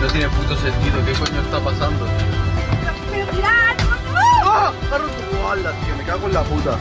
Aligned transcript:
No 0.00 0.06
tiene 0.08 0.28
puto 0.28 0.56
sentido, 0.56 1.04
¿qué 1.06 1.12
coño 1.12 1.40
está 1.40 1.60
pasando? 1.60 2.06
¡Pero 3.10 3.26
¡Ah! 3.44 3.74
¡Ah! 4.44 4.72
¡Está 4.82 4.98
roto! 4.98 5.12
¡Hala, 5.50 5.72
tío! 5.72 5.96
Me 5.96 6.04
cago 6.04 6.26
en 6.26 6.34
la 6.34 6.42
puta. 6.42 6.78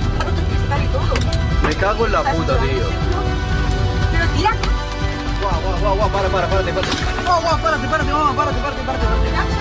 Me 1.68 1.76
cago 1.76 2.06
en 2.06 2.12
la 2.12 2.24
puta, 2.24 2.58
tío. 2.58 2.88
Pero 4.12 4.28
tira. 4.36 4.52
Guau, 5.42 5.62
guau, 5.62 5.80
guau, 5.80 5.96
guau, 5.96 6.10
para, 6.10 6.30
para. 6.30 6.48
Guau, 6.48 7.42
guau, 7.42 7.58
párate, 7.62 7.88
párate, 7.88 8.12
guau, 8.12 8.36
párate, 8.36 8.60
párate, 8.60 8.84
párate. 8.84 9.06
párate. 9.06 9.54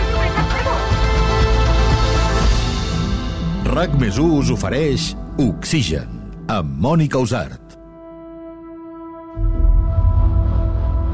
RAC 3.72 3.94
més 3.96 4.18
us 4.20 4.50
ofereix 4.52 5.12
Oxigen 5.40 6.10
amb 6.52 6.76
Mònica 6.84 7.22
Usart. 7.22 7.61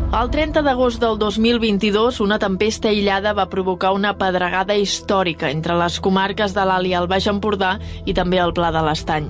El 0.09 0.31
30 0.33 0.63
d'agost 0.65 1.03
del 1.03 1.19
2022, 1.21 2.23
una 2.25 2.39
tempesta 2.41 2.89
aïllada 2.89 3.35
va 3.37 3.45
provocar 3.53 3.91
una 3.93 4.15
pedregada 4.17 4.73
històrica 4.73 5.51
entre 5.53 5.75
les 5.77 5.99
comarques 6.01 6.55
de 6.57 6.63
l'Alt 6.65 6.89
i 6.89 6.95
el 6.97 7.09
Baix 7.11 7.27
Empordà 7.29 7.75
i 8.09 8.15
també 8.17 8.39
el 8.41 8.55
Pla 8.57 8.71
de 8.73 8.81
l'Estany. 8.87 9.27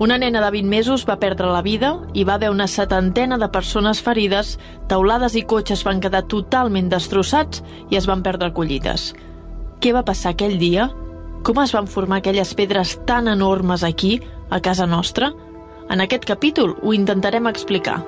Una 0.00 0.16
nena 0.22 0.40
de 0.40 0.48
20 0.54 0.70
mesos 0.70 1.04
va 1.04 1.18
perdre 1.20 1.50
la 1.52 1.60
vida 1.60 1.90
i 2.16 2.24
va 2.24 2.38
haver 2.38 2.48
una 2.48 2.64
setantena 2.66 3.36
de 3.36 3.50
persones 3.52 4.00
ferides, 4.00 4.54
taulades 4.88 5.36
i 5.36 5.44
cotxes 5.44 5.84
van 5.84 6.00
quedar 6.00 6.24
totalment 6.32 6.88
destrossats 6.88 7.60
i 7.90 8.00
es 8.00 8.08
van 8.08 8.24
perdre 8.24 8.54
collites. 8.56 9.10
Què 9.84 9.92
va 9.92 10.06
passar 10.08 10.32
aquell 10.32 10.56
dia? 10.56 10.88
Com 11.44 11.60
es 11.60 11.76
van 11.76 11.92
formar 11.92 12.22
aquelles 12.22 12.54
pedres 12.56 12.96
tan 13.04 13.28
enormes 13.28 13.84
aquí, 13.84 14.16
a 14.48 14.64
casa 14.64 14.88
nostra? 14.88 15.34
En 15.92 16.00
aquest 16.00 16.24
capítol 16.24 16.78
ho 16.80 16.96
intentarem 16.96 17.52
explicar. 17.52 18.00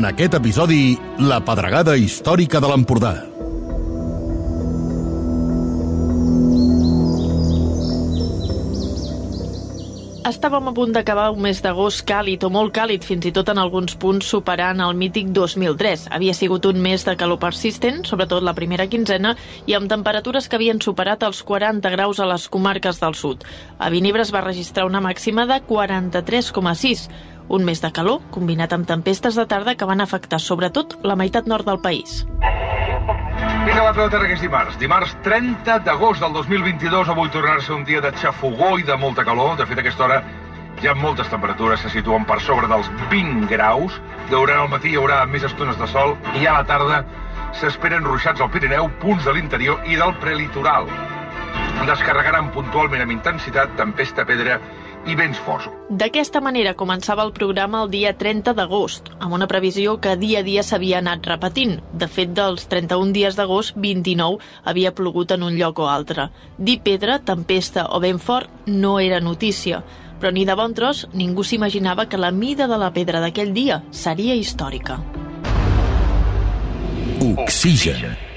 En 0.00 0.06
aquest 0.08 0.32
episodi, 0.32 0.94
la 1.28 1.42
pedregada 1.44 1.92
històrica 2.00 2.56
de 2.64 2.68
l'Empordà. 2.70 3.10
Estàvem 10.30 10.70
a 10.70 10.72
punt 10.72 10.94
d'acabar 10.96 11.26
un 11.34 11.42
mes 11.44 11.60
d'agost 11.60 12.06
càlid 12.08 12.46
o 12.46 12.50
molt 12.54 12.72
càlid, 12.78 13.04
fins 13.04 13.28
i 13.28 13.32
tot 13.36 13.50
en 13.52 13.60
alguns 13.60 13.98
punts 14.00 14.30
superant 14.32 14.80
el 14.80 14.96
mític 14.96 15.34
2003. 15.36 16.06
Havia 16.16 16.32
sigut 16.38 16.64
un 16.70 16.80
mes 16.80 17.04
de 17.04 17.12
calor 17.20 17.36
persistent, 17.42 18.00
sobretot 18.08 18.40
la 18.46 18.54
primera 18.56 18.86
quinzena, 18.88 19.34
i 19.68 19.76
amb 19.76 19.90
temperatures 19.92 20.48
que 20.48 20.56
havien 20.56 20.80
superat 20.80 21.26
els 21.28 21.42
40 21.44 21.92
graus 21.92 22.22
a 22.24 22.30
les 22.30 22.48
comarques 22.48 23.02
del 23.04 23.18
sud. 23.20 23.44
A 23.76 23.92
Vinebre 23.92 24.24
es 24.24 24.32
va 24.32 24.46
registrar 24.46 24.88
una 24.88 25.04
màxima 25.04 25.44
de 25.44 25.60
43,6, 25.68 27.04
un 27.50 27.64
mes 27.66 27.82
de 27.82 27.90
calor 27.90 28.20
combinat 28.30 28.72
amb 28.72 28.86
tempestes 28.86 29.34
de 29.34 29.44
tarda 29.50 29.74
que 29.74 29.88
van 29.88 30.00
afectar 30.00 30.38
sobretot 30.40 31.00
la 31.02 31.16
meitat 31.18 31.50
nord 31.50 31.66
del 31.66 31.80
país. 31.82 32.24
Vinga, 33.66 33.82
va, 33.90 34.08
que 34.08 34.32
és 34.32 34.40
dimarts. 34.40 34.78
Dimarts 34.78 35.16
30 35.26 35.80
d'agost 35.84 36.22
del 36.22 36.32
2022. 36.32 37.10
Avui 37.10 37.28
ser 37.34 37.74
un 37.74 37.84
dia 37.84 38.00
de 38.00 38.12
xafogó 38.12 38.78
i 38.78 38.86
de 38.86 38.96
molta 38.96 39.24
calor. 39.24 39.56
De 39.58 39.66
fet, 39.66 39.78
a 39.78 39.80
aquesta 39.80 40.04
hora 40.04 40.22
ha 40.88 40.94
moltes 40.94 41.28
temperatures 41.28 41.80
se 41.80 41.90
situen 41.90 42.24
per 42.24 42.40
sobre 42.40 42.68
dels 42.68 42.88
20 43.10 43.48
graus. 43.50 44.00
Durant 44.30 44.62
el 44.64 44.70
matí 44.70 44.94
hi 44.94 44.96
haurà 44.96 45.26
més 45.26 45.44
estones 45.44 45.76
de 45.76 45.86
sol 45.90 46.16
i 46.40 46.46
a 46.46 46.60
la 46.60 46.64
tarda 46.64 47.04
s'esperen 47.52 48.06
ruixats 48.06 48.40
al 48.40 48.50
Pirineu, 48.50 48.88
punts 49.02 49.26
de 49.26 49.34
l'interior 49.34 49.82
i 49.84 49.98
del 49.98 50.14
prelitoral. 50.22 50.86
Descarregaran 51.88 52.52
puntualment 52.54 53.02
amb 53.02 53.12
intensitat 53.12 53.74
tempesta, 53.76 54.24
pedra 54.24 54.60
i 55.08 55.16
vents 55.16 55.38
forts. 55.46 55.68
D'aquesta 55.90 56.42
manera 56.44 56.74
començava 56.78 57.24
el 57.26 57.32
programa 57.36 57.82
el 57.84 57.90
dia 57.92 58.12
30 58.18 58.54
d'agost, 58.58 59.10
amb 59.18 59.34
una 59.36 59.48
previsió 59.50 59.96
que 60.00 60.16
dia 60.20 60.40
a 60.40 60.46
dia 60.46 60.62
s'havia 60.66 61.00
anat 61.00 61.26
repetint. 61.26 61.78
De 61.92 62.08
fet, 62.08 62.34
dels 62.36 62.68
31 62.70 63.14
dies 63.16 63.38
d'agost, 63.38 63.76
29 63.76 64.38
havia 64.64 64.94
plogut 64.94 65.32
en 65.36 65.46
un 65.48 65.56
lloc 65.58 65.80
o 65.80 65.88
altre. 65.88 66.30
Dir 66.58 66.80
pedra, 66.84 67.18
tempesta 67.18 67.88
o 67.96 68.00
vent 68.00 68.20
fort 68.20 68.68
no 68.68 68.98
era 69.00 69.20
notícia, 69.20 69.82
però 70.20 70.32
ni 70.32 70.44
de 70.44 70.54
bon 70.54 70.74
tros 70.76 71.06
ningú 71.16 71.44
s'imaginava 71.44 72.06
que 72.06 72.20
la 72.20 72.30
mida 72.30 72.68
de 72.68 72.78
la 72.78 72.92
pedra 72.92 73.24
d'aquell 73.24 73.54
dia 73.56 73.82
seria 73.90 74.36
històrica. 74.36 75.00
Oxigen. 77.20 78.29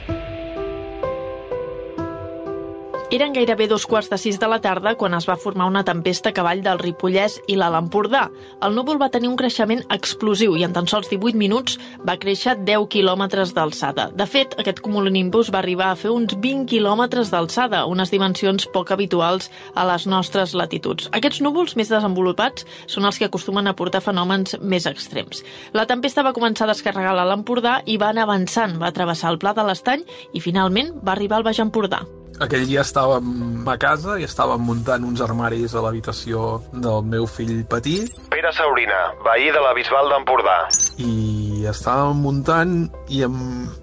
Eren 3.13 3.29
gairebé 3.29 3.67
dos 3.69 3.83
quarts 3.85 4.07
de 4.09 4.17
sis 4.17 4.39
de 4.41 4.47
la 4.49 4.57
tarda 4.57 4.95
quan 4.97 5.13
es 5.13 5.27
va 5.29 5.35
formar 5.37 5.67
una 5.69 5.83
tempesta 5.85 6.31
a 6.31 6.33
cavall 6.33 6.63
del 6.65 6.79
Ripollès 6.81 7.35
i 7.45 7.53
l'Alt 7.53 7.77
Empordà. 7.77 8.23
El 8.65 8.73
núvol 8.73 8.97
va 8.97 9.11
tenir 9.13 9.29
un 9.29 9.35
creixement 9.37 9.83
explosiu 9.93 10.55
i 10.57 10.63
en 10.65 10.73
tan 10.73 10.89
sols 10.89 11.11
18 11.11 11.37
minuts 11.37 11.75
va 12.09 12.15
créixer 12.17 12.55
10 12.65 12.87
quilòmetres 12.95 13.51
d'alçada. 13.53 14.07
De 14.17 14.25
fet, 14.25 14.55
aquest 14.57 14.81
cumulonimbus 14.81 15.51
va 15.53 15.59
arribar 15.61 15.91
a 15.91 15.99
fer 15.99 16.09
uns 16.09 16.33
20 16.33 16.65
quilòmetres 16.71 17.29
d'alçada, 17.29 17.83
unes 17.85 18.09
dimensions 18.09 18.65
poc 18.73 18.95
habituals 18.97 19.51
a 19.75 19.85
les 19.91 20.09
nostres 20.09 20.57
latituds. 20.57 21.11
Aquests 21.13 21.43
núvols 21.45 21.77
més 21.77 21.93
desenvolupats 21.93 22.65
són 22.87 23.05
els 23.05 23.21
que 23.21 23.29
acostumen 23.29 23.69
a 23.69 23.75
portar 23.77 24.01
fenòmens 24.01 24.57
més 24.57 24.89
extrems. 24.89 25.45
La 25.77 25.85
tempesta 25.85 26.25
va 26.25 26.33
començar 26.33 26.65
a 26.65 26.73
descarregar 26.73 27.13
l'Alt 27.13 27.37
Empordà 27.37 27.77
i 27.85 28.01
va 28.01 28.09
anar 28.09 28.25
avançant, 28.25 28.79
va 28.81 28.89
travessar 28.97 29.29
el 29.29 29.37
Pla 29.37 29.53
de 29.53 29.69
l'Estany 29.69 30.01
i 30.33 30.41
finalment 30.41 30.95
va 31.05 31.13
arribar 31.13 31.37
al 31.37 31.49
Baix 31.51 31.61
Empordà. 31.61 32.01
Aquell 32.41 32.65
dia 32.65 32.81
estàvem 32.81 33.67
a 33.69 33.75
casa 33.77 34.17
i 34.17 34.25
estàvem 34.25 34.63
muntant 34.65 35.03
uns 35.05 35.21
armaris 35.21 35.75
a 35.75 35.83
l'habitació 35.85 36.63
del 36.73 37.03
meu 37.05 37.27
fill 37.29 37.61
petit 37.69 38.09
Pere 38.33 38.49
Saurina, 38.57 39.01
veí 39.25 39.51
de 39.53 39.61
la 39.61 39.73
Bisbal 39.77 40.09
d'Empordà. 40.09 40.57
i 40.97 41.65
estàvem 41.69 42.23
muntant 42.25 42.73
i 43.09 43.21
en, 43.27 43.35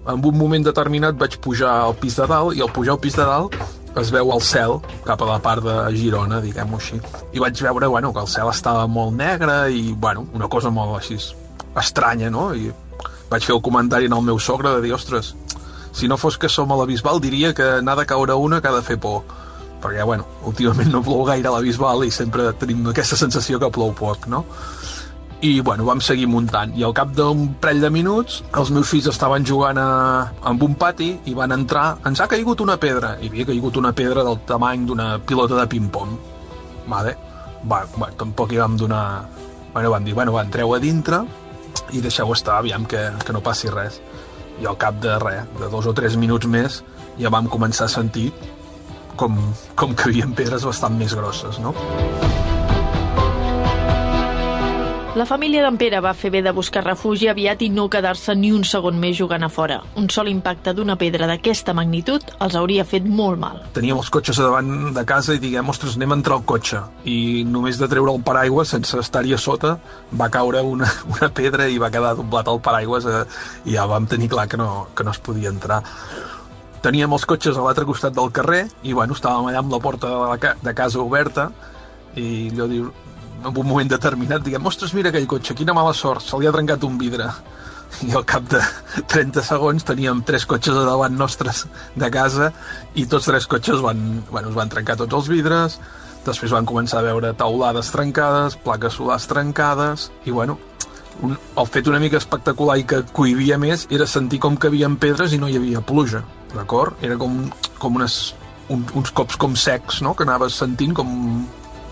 en 0.07 0.25
un 0.25 0.37
moment 0.37 0.63
determinat 0.67 1.15
vaig 1.19 1.37
pujar 1.43 1.71
al 1.85 1.95
pis 1.95 2.19
de 2.19 2.27
dalt 2.27 2.57
i 2.57 2.61
al 2.61 2.71
pujar 2.75 2.97
al 2.97 3.01
pis 3.03 3.15
de 3.15 3.27
dalt 3.27 3.55
es 3.99 4.11
veu 4.11 4.31
el 4.31 4.41
cel 4.41 4.77
cap 5.07 5.21
a 5.21 5.27
la 5.27 5.39
part 5.43 5.63
de 5.65 5.73
Girona, 5.95 6.39
diguem-ho 6.39 6.77
així. 6.79 6.99
I 7.35 7.41
vaig 7.43 7.59
veure 7.59 7.89
bueno, 7.91 8.13
que 8.13 8.23
el 8.23 8.29
cel 8.31 8.47
estava 8.47 8.85
molt 8.87 9.17
negre 9.17 9.65
i 9.71 9.91
bueno, 9.91 10.27
una 10.33 10.47
cosa 10.47 10.71
molt 10.71 10.95
així 10.99 11.17
estranya, 11.79 12.29
no? 12.31 12.51
I 12.55 12.71
vaig 13.31 13.43
fer 13.43 13.55
el 13.55 13.61
comentari 13.63 14.07
al 14.11 14.23
meu 14.23 14.39
sogre 14.39 14.75
de 14.75 14.81
dir, 14.85 14.93
ostres, 14.95 15.33
si 15.91 16.07
no 16.07 16.17
fos 16.17 16.37
que 16.37 16.49
som 16.49 16.71
a 16.71 16.77
la 16.79 16.87
Bisbal 16.87 17.19
diria 17.21 17.53
que 17.53 17.81
n'ha 17.81 17.95
de 17.95 18.05
caure 18.07 18.35
una 18.35 18.61
que 18.61 18.69
ha 18.69 18.75
de 18.75 18.83
fer 18.85 18.99
por 18.99 19.23
perquè, 19.81 20.05
bueno, 20.05 20.27
últimament 20.45 20.91
no 20.93 21.01
plou 21.03 21.23
gaire 21.25 21.49
a 21.49 21.55
la 21.55 21.61
Bisbal 21.65 22.05
i 22.05 22.13
sempre 22.13 22.51
tenim 22.61 22.85
aquesta 22.91 23.17
sensació 23.17 23.59
que 23.59 23.71
plou 23.73 23.93
poc, 23.97 24.27
no? 24.29 24.45
I, 25.41 25.55
bueno, 25.65 25.87
vam 25.87 25.97
seguir 26.05 26.27
muntant. 26.29 26.75
I 26.77 26.85
al 26.85 26.93
cap 26.93 27.15
d'un 27.17 27.47
parell 27.57 27.81
de 27.81 27.89
minuts, 27.89 28.43
els 28.53 28.69
meus 28.69 28.91
fills 28.93 29.07
estaven 29.09 29.41
jugant 29.41 29.79
a, 29.81 29.87
amb 30.45 30.61
un 30.61 30.75
pati 30.77 31.15
i 31.25 31.33
van 31.33 31.55
entrar... 31.55 31.95
Ens 32.05 32.21
ha 32.21 32.27
caigut 32.29 32.61
una 32.61 32.77
pedra. 32.77 33.15
I 33.17 33.31
havia 33.31 33.47
caigut 33.49 33.79
una 33.81 33.89
pedra 33.97 34.21
del 34.27 34.37
tamany 34.45 34.85
d'una 34.85 35.15
pilota 35.25 35.57
de 35.57 35.65
ping-pong. 35.71 36.13
Vale. 36.93 37.15
Va, 37.65 37.81
va, 37.97 38.11
tampoc 38.21 38.53
hi 38.53 38.61
vam 38.61 38.77
donar... 38.77 39.03
Bueno, 39.73 39.95
vam 39.95 40.05
dir, 40.05 40.13
bueno, 40.13 40.37
va, 40.37 40.45
entreu 40.45 40.75
a 40.75 40.79
dintre 40.83 41.23
i 41.89 42.05
deixeu 42.05 42.29
estar, 42.35 42.59
aviam 42.61 42.85
que, 42.85 43.01
que 43.25 43.33
no 43.33 43.41
passi 43.41 43.71
res 43.73 43.97
i 44.61 44.69
al 44.69 44.77
cap 44.77 45.01
de 45.01 45.17
res, 45.23 45.47
de 45.59 45.69
dos 45.73 45.89
o 45.89 45.95
tres 45.97 46.17
minuts 46.21 46.49
més, 46.49 46.81
ja 47.19 47.33
vam 47.33 47.49
començar 47.51 47.89
a 47.89 47.95
sentir 47.95 48.29
com, 49.17 49.37
com 49.75 49.97
que 49.97 50.09
havia 50.09 50.29
pedres 50.37 50.67
bastant 50.67 50.95
més 51.01 51.17
grosses, 51.17 51.59
no? 51.59 51.75
La 55.11 55.25
família 55.27 55.59
d'en 55.65 55.75
Pere 55.75 55.99
va 55.99 56.13
fer 56.15 56.29
bé 56.31 56.39
de 56.39 56.53
buscar 56.55 56.85
refugi 56.85 57.27
aviat 57.27 57.59
i 57.65 57.67
no 57.67 57.89
quedar-se 57.91 58.31
ni 58.39 58.53
un 58.55 58.61
segon 58.63 58.95
més 58.95 59.17
jugant 59.17 59.43
a 59.43 59.49
fora. 59.51 59.81
Un 59.99 60.05
sol 60.07 60.29
impacte 60.31 60.71
d'una 60.71 60.95
pedra 60.95 61.27
d'aquesta 61.27 61.73
magnitud 61.75 62.29
els 62.45 62.55
hauria 62.55 62.85
fet 62.87 63.09
molt 63.17 63.41
mal. 63.41 63.59
Teníem 63.75 63.99
els 63.99 64.07
cotxes 64.15 64.39
a 64.39 64.45
davant 64.47 64.93
de 64.95 65.03
casa 65.09 65.35
i 65.35 65.41
diguem, 65.43 65.67
ostres, 65.67 65.97
anem 65.99 66.15
a 66.15 66.17
entrar 66.21 66.37
al 66.39 66.45
cotxe. 66.47 66.79
I 67.03 67.43
només 67.43 67.81
de 67.81 67.91
treure 67.91 68.15
el 68.15 68.23
paraigua, 68.23 68.63
sense 68.63 69.01
estar-hi 69.03 69.35
a 69.35 69.41
sota, 69.49 69.73
va 70.15 70.31
caure 70.31 70.63
una, 70.63 70.87
una 71.17 71.31
pedra 71.41 71.67
i 71.67 71.75
va 71.75 71.91
quedar 71.91 72.15
doblat 72.15 72.47
el 72.47 72.63
paraigües 72.63 73.11
eh, 73.11 73.25
i 73.67 73.75
ja 73.75 73.89
vam 73.91 74.07
tenir 74.07 74.31
clar 74.31 74.47
que 74.47 74.63
no, 74.63 74.71
que 74.95 75.03
no 75.03 75.11
es 75.11 75.19
podia 75.19 75.51
entrar. 75.51 75.83
Teníem 76.87 77.19
els 77.19 77.27
cotxes 77.27 77.59
a 77.59 77.67
l'altre 77.67 77.83
costat 77.83 78.15
del 78.15 78.31
carrer 78.31 78.63
i, 78.79 78.95
bueno, 78.95 79.19
estàvem 79.19 79.51
allà 79.51 79.59
amb 79.59 79.75
la 79.75 79.83
porta 79.83 80.07
de, 80.07 80.25
la 80.31 80.39
ca 80.39 80.55
de 80.63 80.77
casa 80.77 81.03
oberta 81.03 81.51
i 82.15 82.47
allò 82.53 82.71
diu, 82.71 82.93
en 83.41 83.57
un 83.57 83.67
moment 83.67 83.89
determinat 83.89 84.43
diguem, 84.45 84.65
ostres, 84.65 84.93
mira 84.93 85.09
aquell 85.09 85.27
cotxe, 85.29 85.55
quina 85.57 85.75
mala 85.77 85.93
sort, 85.97 86.23
se 86.25 86.39
li 86.39 86.47
ha 86.47 86.53
trencat 86.55 86.83
un 86.87 86.97
vidre. 87.01 87.29
I 88.07 88.13
al 88.15 88.23
cap 88.25 88.45
de 88.49 88.61
30 89.11 89.43
segons 89.43 89.83
teníem 89.83 90.21
tres 90.27 90.45
cotxes 90.47 90.77
a 90.79 90.85
davant 90.87 91.17
nostres 91.17 91.65
de 91.99 92.07
casa 92.13 92.51
i 92.95 93.05
tots 93.05 93.27
tres 93.27 93.47
cotxes 93.51 93.83
van, 93.83 94.21
bueno, 94.29 94.49
es 94.49 94.55
van 94.55 94.71
trencar 94.71 94.95
tots 95.01 95.17
els 95.17 95.27
vidres, 95.31 95.77
després 96.25 96.53
van 96.55 96.67
començar 96.69 97.01
a 97.01 97.07
veure 97.09 97.33
taulades 97.37 97.91
trencades, 97.91 98.55
plaques 98.63 98.95
solars 98.95 99.27
trencades, 99.27 100.09
i 100.23 100.31
bueno, 100.31 100.57
un, 101.21 101.35
el 101.35 101.67
fet 101.67 101.89
una 101.91 101.99
mica 101.99 102.21
espectacular 102.21 102.77
i 102.79 102.85
que 102.87 103.01
cohibia 103.11 103.57
més 103.61 103.87
era 103.91 104.07
sentir 104.07 104.39
com 104.39 104.55
que 104.55 104.71
havia 104.71 104.89
pedres 105.01 105.33
i 105.35 105.41
no 105.41 105.49
hi 105.49 105.57
havia 105.59 105.83
pluja, 105.83 106.23
d'acord? 106.55 106.95
Era 107.03 107.17
com, 107.19 107.43
com 107.81 107.99
unes, 107.99 108.21
un, 108.69 108.85
uns 108.95 109.11
cops 109.11 109.35
com 109.41 109.57
secs, 109.57 110.01
no?, 110.05 110.15
que 110.15 110.23
anaves 110.27 110.61
sentint 110.63 110.95
com 110.95 111.11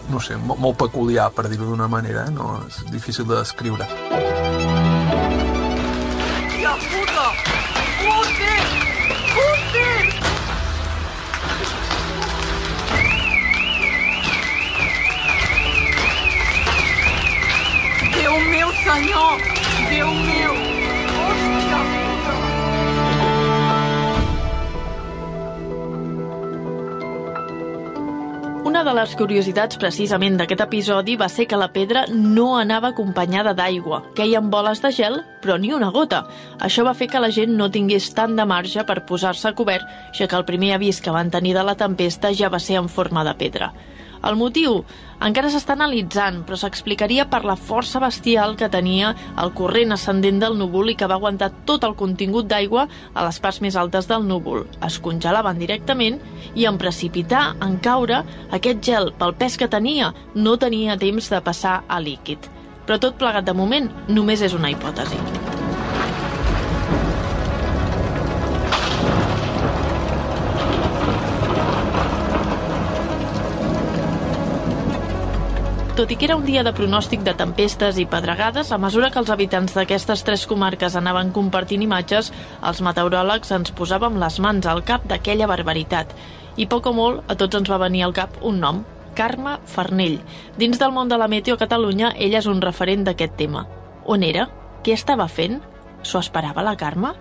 no 0.09 0.19
sé, 0.19 0.37
molt, 0.37 0.59
molt 0.59 0.77
peculiar, 0.77 1.29
per 1.33 1.47
dir-ho 1.49 1.67
d'una 1.69 1.87
manera, 1.87 2.25
eh? 2.27 2.33
no? 2.33 2.59
és 2.67 2.81
difícil 2.91 3.27
de 3.29 3.37
descriure. 3.37 3.87
Ja 6.59 6.73
puta! 6.89 7.27
Putin! 7.99 8.63
Putin! 9.35 10.05
Déu 18.17 18.41
meu 18.49 18.73
senyor! 18.83 19.47
Déu 19.89 20.13
meu! 20.25 20.68
Una 28.79 28.93
de 28.93 28.95
les 28.95 29.13
curiositats 29.19 29.75
precisament 29.75 30.37
d'aquest 30.39 30.61
episodi 30.63 31.17
va 31.19 31.27
ser 31.27 31.43
que 31.51 31.57
la 31.59 31.67
pedra 31.73 32.05
no 32.13 32.45
anava 32.55 32.93
acompanyada 32.93 33.51
d'aigua. 33.51 33.97
Queien 34.15 34.47
boles 34.53 34.79
de 34.79 34.93
gel, 34.95 35.17
però 35.43 35.57
ni 35.59 35.73
una 35.75 35.89
gota. 35.91 36.21
Això 36.63 36.85
va 36.87 36.93
fer 36.95 37.09
que 37.11 37.19
la 37.19 37.27
gent 37.27 37.57
no 37.59 37.67
tingués 37.75 38.07
tant 38.15 38.39
de 38.39 38.45
marge 38.47 38.85
per 38.87 39.01
posar-se 39.09 39.49
a 39.49 39.55
cobert, 39.57 39.83
ja 40.15 40.29
que 40.31 40.39
el 40.39 40.47
primer 40.47 40.71
avís 40.77 41.03
que 41.03 41.11
van 41.11 41.27
tenir 41.27 41.57
de 41.57 41.65
la 41.67 41.75
tempesta 41.75 42.31
ja 42.31 42.47
va 42.47 42.63
ser 42.63 42.79
en 42.79 42.87
forma 42.87 43.27
de 43.27 43.35
pedra. 43.41 43.73
El 44.27 44.35
motiu 44.35 44.81
encara 45.23 45.49
s'està 45.51 45.75
analitzant, 45.75 46.41
però 46.47 46.57
s'explicaria 46.59 47.25
per 47.31 47.41
la 47.47 47.55
força 47.59 48.01
bestial 48.03 48.55
que 48.59 48.69
tenia 48.71 49.13
el 49.43 49.53
corrent 49.55 49.95
ascendent 49.95 50.39
del 50.43 50.57
núvol 50.59 50.91
i 50.91 50.95
que 50.99 51.07
va 51.11 51.17
aguantar 51.19 51.51
tot 51.69 51.83
el 51.87 51.95
contingut 51.99 52.47
d'aigua 52.51 52.87
a 53.13 53.25
les 53.27 53.39
parts 53.43 53.61
més 53.63 53.77
altes 53.79 54.07
del 54.11 54.27
núvol. 54.27 54.65
Es 54.85 54.99
congelaven 55.03 55.59
directament 55.59 56.19
i 56.55 56.67
en 56.69 56.79
precipitar, 56.81 57.53
en 57.63 57.77
caure, 57.83 58.23
aquest 58.55 58.83
gel, 58.83 59.13
pel 59.19 59.35
pes 59.39 59.59
que 59.59 59.71
tenia, 59.71 60.13
no 60.35 60.57
tenia 60.57 60.99
temps 60.99 61.31
de 61.31 61.43
passar 61.43 61.81
a 61.87 61.99
líquid. 62.03 62.51
Però 62.87 62.99
tot 62.99 63.19
plegat 63.21 63.45
de 63.45 63.53
moment 63.53 63.91
només 64.07 64.41
és 64.41 64.55
una 64.57 64.71
hipòtesi. 64.71 65.58
Tot 75.99 76.13
i 76.13 76.15
que 76.15 76.29
era 76.29 76.37
un 76.39 76.45
dia 76.47 76.61
de 76.63 76.71
pronòstic 76.71 77.25
de 77.27 77.33
tempestes 77.35 77.97
i 77.99 78.05
pedregades, 78.07 78.69
a 78.71 78.77
mesura 78.79 79.09
que 79.11 79.19
els 79.19 79.29
habitants 79.33 79.73
d'aquestes 79.75 80.21
tres 80.23 80.45
comarques 80.47 80.93
anaven 80.95 81.33
compartint 81.35 81.81
imatges, 81.83 82.29
els 82.69 82.79
meteoròlegs 82.87 83.51
ens 83.51 83.73
posàvem 83.75 84.15
les 84.21 84.37
mans 84.39 84.69
al 84.71 84.79
cap 84.87 85.03
d'aquella 85.11 85.49
barbaritat. 85.51 86.13
I 86.55 86.69
poc 86.71 86.87
o 86.87 86.93
molt, 86.95 87.25
a 87.27 87.35
tots 87.35 87.59
ens 87.59 87.67
va 87.67 87.81
venir 87.81 88.05
al 88.05 88.15
cap 88.15 88.37
un 88.47 88.61
nom, 88.63 88.79
Carme 89.17 89.57
Farnell. 89.67 90.15
Dins 90.55 90.79
del 90.79 90.95
món 90.95 91.11
de 91.11 91.17
la 91.19 91.27
meteo 91.27 91.59
a 91.59 91.61
Catalunya, 91.65 92.13
ella 92.15 92.39
és 92.39 92.47
un 92.47 92.63
referent 92.63 93.03
d'aquest 93.03 93.35
tema. 93.35 93.65
On 94.07 94.23
era? 94.23 94.47
Què 94.87 94.95
estava 94.95 95.27
fent? 95.27 95.59
S'ho 95.99 96.23
esperava 96.23 96.63
la 96.63 96.77
Carme? 96.79 97.11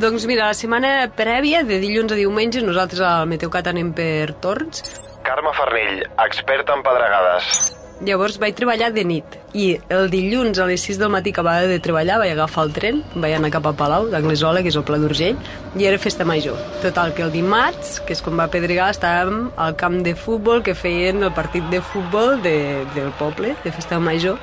Doncs 0.00 0.24
mira, 0.24 0.48
la 0.48 0.56
setmana 0.56 0.94
prèvia, 1.20 1.66
de 1.68 1.82
dilluns 1.84 2.16
a 2.16 2.20
diumenge, 2.24 2.64
nosaltres 2.64 3.04
al 3.04 3.28
Meteocat 3.28 3.68
anem 3.76 3.92
per 3.92 4.32
torns. 4.40 4.86
Carme 5.20 5.52
Farnell, 5.52 6.00
experta 6.30 6.80
en 6.80 6.88
pedregades. 6.88 7.81
Llavors 8.02 8.34
vaig 8.42 8.56
treballar 8.58 8.88
de 8.90 9.04
nit 9.06 9.36
i 9.54 9.76
el 9.94 10.08
dilluns 10.10 10.58
a 10.58 10.64
les 10.66 10.82
6 10.88 10.98
del 10.98 11.10
matí 11.14 11.30
acabava 11.30 11.68
de 11.70 11.76
treballar, 11.78 12.16
vaig 12.18 12.32
agafar 12.32 12.64
el 12.66 12.72
tren, 12.74 12.96
vaig 13.14 13.36
anar 13.36 13.52
cap 13.54 13.68
a 13.68 13.72
Palau, 13.78 14.08
d'Anglesola, 14.10 14.62
que 14.64 14.72
és 14.72 14.78
el 14.80 14.82
Pla 14.88 14.98
d'Urgell, 14.98 15.38
i 15.78 15.86
era 15.86 16.00
festa 16.02 16.26
major. 16.26 16.58
Total, 16.82 17.12
que 17.14 17.22
el 17.22 17.30
dimarts, 17.30 18.00
que 18.02 18.16
és 18.16 18.24
quan 18.24 18.40
va 18.40 18.48
pedregar, 18.50 18.88
estàvem 18.90 19.52
al 19.54 19.76
camp 19.78 20.00
de 20.02 20.16
futbol 20.18 20.64
que 20.66 20.74
feien 20.74 21.22
el 21.22 21.30
partit 21.36 21.68
de 21.70 21.78
futbol 21.92 22.40
de, 22.42 22.56
del 22.96 23.12
poble, 23.20 23.54
de 23.62 23.74
festa 23.76 24.00
major, 24.02 24.40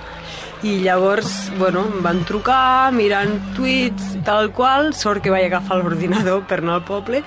i 0.64 0.78
llavors, 0.84 1.50
bueno, 1.60 1.86
em 1.88 2.02
van 2.04 2.24
trucar 2.28 2.92
mirant 2.96 3.36
tuits, 3.56 4.16
tal 4.28 4.54
qual, 4.56 4.94
sort 4.96 5.24
que 5.24 5.36
vaig 5.36 5.50
agafar 5.50 5.82
l'ordinador 5.82 6.46
per 6.48 6.62
anar 6.64 6.80
al 6.80 6.88
poble, 6.88 7.24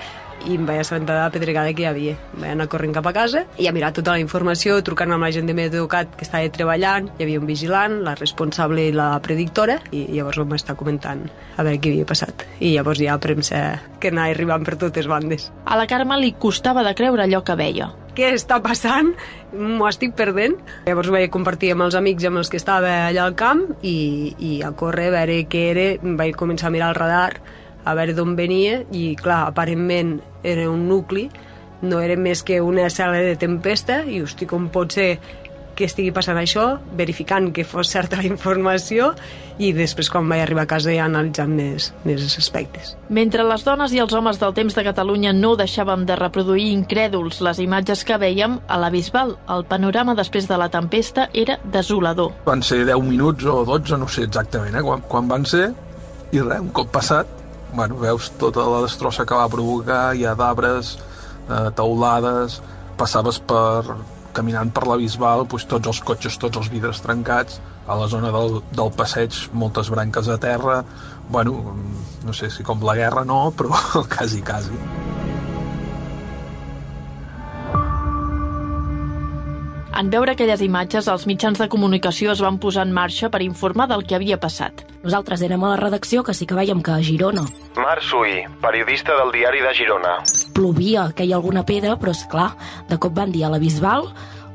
i 0.47 0.57
em 0.57 0.65
vaig 0.67 0.81
assabentar 0.83 1.15
de 1.15 1.21
la 1.21 1.31
pedregada 1.33 1.73
que 1.73 1.83
hi 1.83 1.87
havia. 1.89 2.15
Vaig 2.35 2.51
anar 2.51 2.67
corrent 2.71 2.93
cap 2.95 3.07
a 3.07 3.13
casa 3.15 3.45
i 3.61 3.67
a 3.69 3.73
mirar 3.75 3.93
tota 3.95 4.15
la 4.15 4.21
informació, 4.23 4.79
trucant 4.85 5.13
amb 5.15 5.25
la 5.25 5.31
gent 5.35 5.49
de 5.49 5.55
Meteocat 5.57 6.15
que 6.17 6.27
estava 6.27 6.51
treballant, 6.53 7.09
hi 7.17 7.25
havia 7.25 7.41
un 7.41 7.49
vigilant, 7.49 7.99
la 8.05 8.15
responsable 8.19 8.87
i 8.89 8.93
la 8.95 9.11
predictora, 9.23 9.79
i 9.91 10.05
llavors 10.11 10.41
em 10.43 10.51
va 10.51 10.59
estar 10.59 10.77
comentant 10.79 11.25
a 11.57 11.63
veure 11.65 11.79
què 11.79 11.93
havia 11.93 12.09
passat. 12.09 12.45
I 12.59 12.75
llavors 12.75 13.01
ja 13.01 13.15
a 13.15 13.21
premsa 13.23 13.63
que 13.99 14.11
anava 14.13 14.33
arribant 14.35 14.67
per 14.67 14.77
totes 14.81 15.09
bandes. 15.09 15.49
A 15.65 15.79
la 15.79 15.87
Carme 15.87 16.19
li 16.19 16.33
costava 16.39 16.83
de 16.83 16.95
creure 16.97 17.23
allò 17.25 17.43
que 17.45 17.57
veia. 17.59 17.93
Què 18.13 18.27
està 18.35 18.59
passant? 18.61 19.09
M'ho 19.57 19.87
estic 19.89 20.13
perdent. 20.17 20.59
Llavors 20.85 21.09
ho 21.09 21.15
vaig 21.15 21.31
compartir 21.33 21.71
amb 21.73 21.87
els 21.87 21.97
amics 21.97 22.27
amb 22.29 22.43
els 22.43 22.51
que 22.51 22.59
estava 22.61 22.91
allà 23.07 23.23
al 23.25 23.33
camp 23.39 23.63
i, 23.81 23.95
i 24.37 24.51
a 24.61 24.69
córrer 24.77 25.07
a 25.09 25.15
veure 25.17 25.39
què 25.49 25.63
era. 25.71 25.87
Vaig 26.21 26.37
començar 26.37 26.69
a 26.69 26.75
mirar 26.75 26.91
el 26.93 26.99
radar 26.99 27.31
a 27.83 27.95
veure 27.97 28.15
d'on 28.15 28.35
venia 28.39 28.81
i 28.91 29.13
clar, 29.19 29.47
aparentment 29.47 30.17
era 30.43 30.69
un 30.71 30.87
nucli 30.87 31.29
no 31.83 31.99
era 31.99 32.15
més 32.15 32.41
que 32.47 32.61
una 32.63 32.87
cel·la 32.87 33.19
de 33.25 33.35
tempesta 33.39 34.03
i 34.07 34.21
hosti, 34.23 34.47
com 34.47 34.69
pot 34.71 34.95
ser 34.95 35.17
que 35.73 35.87
estigui 35.89 36.11
passant 36.13 36.37
això, 36.37 36.77
verificant 36.97 37.49
que 37.53 37.65
fos 37.65 37.89
certa 37.89 38.19
la 38.19 38.27
informació 38.27 39.09
i 39.57 39.71
després 39.73 40.09
quan 40.13 40.27
vaig 40.29 40.43
arribar 40.43 40.67
a 40.67 40.69
casa 40.69 40.93
ja 40.93 41.07
analitzant 41.07 41.53
més, 41.57 41.89
més 42.05 42.37
aspectes. 42.37 42.93
Mentre 43.09 43.45
les 43.47 43.65
dones 43.65 43.93
i 43.93 44.01
els 44.03 44.13
homes 44.13 44.39
del 44.41 44.53
temps 44.53 44.77
de 44.77 44.85
Catalunya 44.85 45.33
no 45.33 45.55
deixàvem 45.57 46.05
de 46.09 46.17
reproduir 46.19 46.69
incrèduls 46.71 47.41
les 47.45 47.61
imatges 47.65 48.05
que 48.05 48.19
veiem, 48.21 48.59
a 48.67 48.79
la 48.81 48.91
Bisbal 48.93 49.35
el 49.53 49.65
panorama 49.69 50.15
després 50.17 50.47
de 50.49 50.61
la 50.61 50.69
tempesta 50.73 51.29
era 51.33 51.59
desolador. 51.73 52.33
Van 52.45 52.61
ser 52.61 52.83
10 52.85 53.09
minuts 53.09 53.49
o 53.49 53.63
12, 53.65 53.97
no 53.97 54.07
sé 54.07 54.27
exactament, 54.29 54.77
eh, 54.77 54.85
quan, 54.85 55.01
quan 55.09 55.29
van 55.29 55.49
ser, 55.49 55.71
i 56.33 56.41
res, 56.41 56.61
un 56.61 56.69
cop 56.73 56.93
passat, 56.93 57.42
bueno, 57.73 57.97
veus 58.01 58.31
tota 58.39 58.65
la 58.69 58.81
destrossa 58.85 59.25
que 59.25 59.37
va 59.37 59.49
provocar, 59.51 60.13
hi 60.15 60.25
ha 60.25 60.35
d'arbres, 60.37 60.97
eh, 61.49 61.69
teulades, 61.75 62.61
passaves 62.97 63.39
per 63.39 63.97
caminant 64.33 64.71
per 64.73 64.87
la 64.89 64.97
Bisbal, 64.97 65.45
doncs, 65.45 65.67
tots 65.69 65.91
els 65.91 66.01
cotxes, 66.01 66.39
tots 66.41 66.61
els 66.61 66.71
vidres 66.73 67.01
trencats, 67.05 67.59
a 67.87 67.97
la 67.99 68.07
zona 68.07 68.31
del, 68.33 68.61
del 68.71 68.91
passeig 68.95 69.37
moltes 69.53 69.91
branques 69.93 70.29
a 70.29 70.39
terra, 70.41 70.83
bueno, 71.29 71.75
no 72.23 72.33
sé 72.33 72.49
si 72.49 72.63
com 72.63 72.83
la 72.83 72.95
guerra 72.95 73.25
no, 73.27 73.45
però 73.57 73.73
quasi, 74.15 74.41
quasi. 74.41 75.02
En 79.93 80.07
veure 80.09 80.33
aquelles 80.33 80.61
imatges, 80.65 81.05
els 81.11 81.27
mitjans 81.29 81.59
de 81.61 81.67
comunicació 81.69 82.31
es 82.33 82.39
van 82.41 82.55
posar 82.57 82.87
en 82.87 82.93
marxa 82.95 83.29
per 83.29 83.43
informar 83.45 83.85
del 83.91 84.01
que 84.09 84.15
havia 84.17 84.39
passat. 84.41 84.81
Nosaltres 85.03 85.43
érem 85.45 85.61
a 85.61 85.69
la 85.75 85.77
redacció 85.77 86.23
que 86.25 86.33
sí 86.33 86.47
que 86.49 86.57
veiem 86.57 86.81
que 86.81 86.95
a 86.95 87.03
Girona 87.05 87.43
Mar 87.77 87.99
Sui, 88.01 88.39
periodista 88.63 89.13
del 89.19 89.33
diari 89.35 89.61
de 89.61 89.73
Girona. 89.77 90.15
plovia, 90.53 91.11
que 91.15 91.25
hi 91.25 91.33
ha 91.33 91.35
alguna 91.35 91.65
pedra, 91.65 91.93
però 91.99 92.09
és 92.09 92.25
clar, 92.29 92.55
de 92.89 92.97
cop 92.97 93.13
van 93.13 93.31
dir 93.31 93.43
a 93.45 93.49
la 93.53 93.59
Bisbal 93.61 94.09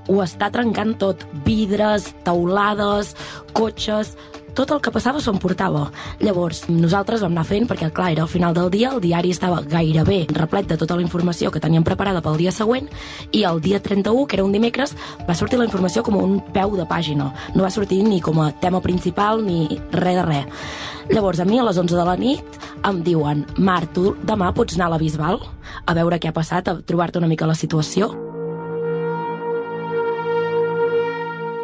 ho 0.08 0.22
està 0.24 0.48
trencant 0.50 0.94
tot, 0.98 1.24
vidres, 1.44 2.14
teulades, 2.24 3.14
cotxes, 3.52 4.16
tot 4.58 4.72
el 4.74 4.80
que 4.82 4.90
passava 4.90 5.20
s'ho 5.22 5.30
emportava. 5.30 5.84
Llavors, 6.18 6.64
nosaltres 6.66 7.22
vam 7.22 7.36
anar 7.36 7.46
fent, 7.46 7.68
perquè 7.70 7.92
clar, 7.94 8.10
era 8.16 8.24
al 8.24 8.32
final 8.32 8.56
del 8.56 8.72
dia, 8.74 8.90
el 8.90 9.02
diari 9.04 9.30
estava 9.30 9.60
gairebé 9.62 10.24
replet 10.34 10.66
de 10.72 10.78
tota 10.80 10.96
la 10.98 11.04
informació 11.04 11.52
que 11.54 11.62
teníem 11.62 11.86
preparada 11.86 12.22
pel 12.24 12.40
dia 12.40 12.50
següent, 12.50 12.88
i 13.30 13.44
el 13.46 13.62
dia 13.62 13.78
31, 13.78 14.26
que 14.26 14.38
era 14.38 14.46
un 14.46 14.54
dimecres, 14.54 14.96
va 15.28 15.36
sortir 15.38 15.60
la 15.60 15.68
informació 15.68 16.02
com 16.02 16.18
un 16.18 16.40
peu 16.54 16.74
de 16.74 16.88
pàgina. 16.90 17.30
No 17.54 17.62
va 17.62 17.70
sortir 17.70 18.02
ni 18.02 18.18
com 18.20 18.40
a 18.42 18.50
tema 18.58 18.82
principal 18.82 19.44
ni 19.46 19.78
res 19.92 20.18
de 20.18 20.26
res. 20.26 20.72
Llavors, 21.08 21.40
a 21.40 21.46
mi, 21.48 21.60
a 21.60 21.64
les 21.64 21.78
11 21.78 21.94
de 21.94 22.04
la 22.04 22.16
nit, 22.20 22.58
em 22.84 22.98
diuen 23.06 23.46
Mar, 23.56 23.84
tu 23.94 24.16
demà 24.26 24.50
pots 24.56 24.74
anar 24.76 24.90
a 24.90 24.96
la 24.96 25.00
Bisbal 25.00 25.38
a 25.86 25.94
veure 25.94 26.18
què 26.18 26.32
ha 26.32 26.36
passat, 26.36 26.68
a 26.68 26.80
trobar-te 26.82 27.22
una 27.22 27.30
mica 27.30 27.48
la 27.48 27.56
situació. 27.56 28.10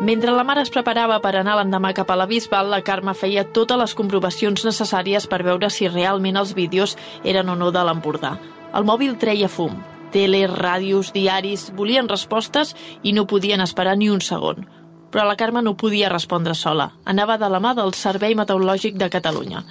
Mentre 0.05 0.33
la 0.37 0.45
mare 0.45 0.61
es 0.61 0.69
preparava 0.69 1.17
per 1.25 1.31
anar 1.39 1.55
l'endemà 1.57 1.95
cap 1.97 2.11
a 2.13 2.17
la 2.21 2.27
Bisbal, 2.29 2.69
la 2.69 2.83
Carme 2.85 3.15
feia 3.17 3.47
totes 3.57 3.79
les 3.81 3.95
comprovacions 3.97 4.65
necessàries 4.67 5.25
per 5.33 5.39
veure 5.47 5.71
si 5.73 5.89
realment 5.89 6.37
els 6.37 6.53
vídeos 6.53 6.93
eren 7.25 7.49
o 7.49 7.55
no 7.57 7.71
de 7.73 7.81
l'Empordà. 7.89 8.35
El 8.77 8.85
mòbil 8.85 9.15
treia 9.23 9.49
fum. 9.49 9.79
Tele, 10.13 10.43
ràdios, 10.51 11.15
diaris... 11.15 11.71
Volien 11.79 12.11
respostes 12.11 12.75
i 13.03 13.15
no 13.17 13.25
podien 13.25 13.65
esperar 13.65 13.97
ni 13.97 14.11
un 14.13 14.21
segon. 14.21 14.69
Però 15.09 15.25
la 15.25 15.39
Carme 15.41 15.65
no 15.65 15.73
podia 15.73 16.13
respondre 16.13 16.53
sola. 16.53 16.91
Anava 17.09 17.39
de 17.41 17.49
la 17.49 17.63
mà 17.65 17.73
del 17.73 17.97
Servei 17.97 18.37
Meteorològic 18.37 19.01
de 19.01 19.09
Catalunya. 19.09 19.65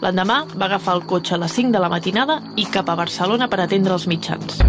L'endemà 0.00 0.46
va 0.56 0.70
agafar 0.70 0.96
el 0.96 1.04
cotxe 1.12 1.36
a 1.36 1.42
les 1.44 1.60
5 1.60 1.76
de 1.76 1.84
la 1.84 1.92
matinada 1.92 2.40
i 2.56 2.64
cap 2.64 2.88
a 2.88 2.96
Barcelona 3.04 3.52
per 3.52 3.60
atendre 3.60 3.92
els 4.00 4.08
mitjans. 4.08 4.64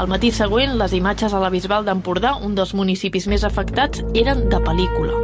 Al 0.00 0.08
matí 0.08 0.30
següent, 0.32 0.78
les 0.80 0.94
imatges 0.96 1.34
a 1.36 1.40
la 1.42 1.50
Bisbal 1.52 1.84
d'Empordà, 1.84 2.30
un 2.46 2.54
dels 2.56 2.70
municipis 2.72 3.26
més 3.28 3.42
afectats, 3.44 4.00
eren 4.16 4.46
de 4.48 4.60
pel·lícula. 4.64 5.18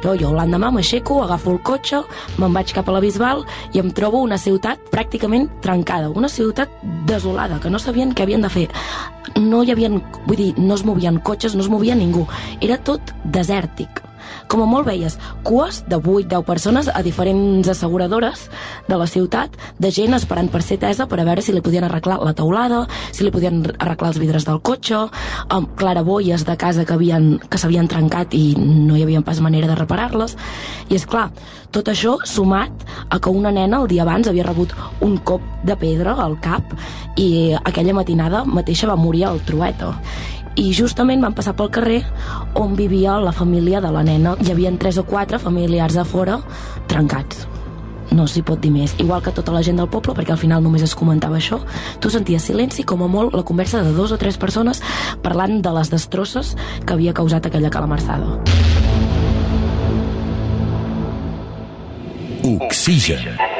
No, 0.00 0.16
jo 0.18 0.32
l'endemà 0.34 0.72
m'aixeco, 0.74 1.20
agafo 1.22 1.54
el 1.54 1.60
cotxe, 1.62 2.02
me'n 2.42 2.58
vaig 2.58 2.74
cap 2.74 2.90
a 2.90 2.96
la 2.96 3.04
Bisbal 3.04 3.44
i 3.76 3.84
em 3.84 3.94
trobo 3.94 4.24
una 4.26 4.40
ciutat 4.42 4.90
pràcticament 4.90 5.46
trencada, 5.62 6.10
una 6.10 6.32
ciutat 6.34 6.74
desolada, 7.06 7.62
que 7.62 7.70
no 7.70 7.78
sabien 7.78 8.10
què 8.10 8.26
havien 8.26 8.42
de 8.42 8.50
fer. 8.58 8.66
No 9.38 9.62
hi 9.62 9.70
havia, 9.70 9.94
vull 10.26 10.42
dir, 10.42 10.52
no 10.58 10.74
es 10.74 10.82
movien 10.82 11.22
cotxes, 11.22 11.54
no 11.54 11.62
es 11.62 11.70
movia 11.70 11.94
ningú. 11.94 12.26
Era 12.58 12.82
tot 12.90 13.14
desèrtic 13.22 14.02
com 14.48 14.62
a 14.62 14.68
molt 14.68 14.88
veies 14.88 15.18
cues 15.46 15.82
de 15.88 15.98
8-10 15.98 16.44
persones 16.44 16.90
a 16.92 17.02
diferents 17.02 17.68
asseguradores 17.68 18.48
de 18.88 18.98
la 18.98 19.06
ciutat, 19.06 19.56
de 19.78 19.90
gent 19.90 20.14
esperant 20.16 20.50
per 20.50 20.62
ser 20.62 20.80
tesa 20.82 21.06
per 21.10 21.20
a 21.20 21.26
veure 21.28 21.42
si 21.42 21.54
li 21.54 21.62
podien 21.64 21.86
arreglar 21.86 22.20
la 22.24 22.34
teulada, 22.36 22.86
si 23.12 23.24
li 23.24 23.32
podien 23.34 23.62
arreglar 23.78 24.12
els 24.12 24.20
vidres 24.22 24.46
del 24.48 24.60
cotxe, 24.60 25.06
amb 25.48 25.74
claraboies 25.78 26.44
de 26.46 26.56
casa 26.60 26.84
que 26.84 26.96
havien 26.96 27.32
que 27.50 27.58
s'havien 27.58 27.88
trencat 27.88 28.34
i 28.34 28.54
no 28.58 28.96
hi 28.96 29.04
havia 29.04 29.22
pas 29.26 29.40
manera 29.40 29.70
de 29.70 29.78
reparar-les. 29.78 30.36
I 30.90 30.98
és 30.98 31.06
clar, 31.06 31.28
tot 31.70 31.88
això 31.90 32.16
sumat 32.26 32.84
a 33.08 33.20
que 33.22 33.30
una 33.30 33.52
nena 33.54 33.80
el 33.82 33.88
dia 33.90 34.02
abans 34.02 34.28
havia 34.28 34.46
rebut 34.46 34.74
un 35.06 35.18
cop 35.18 35.44
de 35.66 35.76
pedra 35.78 36.16
al 36.18 36.36
cap 36.42 36.74
i 37.20 37.54
aquella 37.62 37.94
matinada 37.94 38.44
mateixa 38.44 38.90
va 38.90 38.98
morir 38.98 39.26
al 39.28 39.42
trueta 39.46 39.94
i 40.60 40.72
justament 40.76 41.24
vam 41.24 41.36
passar 41.36 41.54
pel 41.56 41.70
carrer 41.72 42.02
on 42.60 42.76
vivia 42.76 43.16
la 43.22 43.32
família 43.32 43.80
de 43.80 43.92
la 43.92 44.04
nena. 44.04 44.36
Hi 44.44 44.52
havia 44.52 44.72
tres 44.78 45.00
o 45.00 45.06
quatre 45.08 45.40
familiars 45.40 45.96
a 45.96 46.04
fora 46.04 46.40
trencats 46.90 47.46
no 48.10 48.26
s'hi 48.26 48.42
pot 48.42 48.58
dir 48.58 48.72
més. 48.74 48.94
Igual 48.98 49.22
que 49.22 49.32
tota 49.34 49.52
la 49.54 49.62
gent 49.62 49.78
del 49.78 49.88
poble, 49.90 50.14
perquè 50.18 50.34
al 50.34 50.40
final 50.40 50.64
només 50.64 50.82
es 50.82 50.96
comentava 50.98 51.38
això, 51.38 51.60
tu 52.02 52.10
senties 52.10 52.48
silenci, 52.50 52.82
com 52.82 53.04
a 53.04 53.08
molt, 53.10 53.36
la 53.38 53.44
conversa 53.46 53.84
de 53.86 53.94
dos 53.94 54.10
o 54.10 54.18
tres 54.18 54.38
persones 54.40 54.82
parlant 55.22 55.60
de 55.62 55.74
les 55.78 55.92
destrosses 55.92 56.56
que 56.84 56.96
havia 56.96 57.14
causat 57.14 57.46
aquella 57.46 57.70
calamarsada. 57.70 58.40
Oxigen. 62.42 63.36
La 63.36 63.59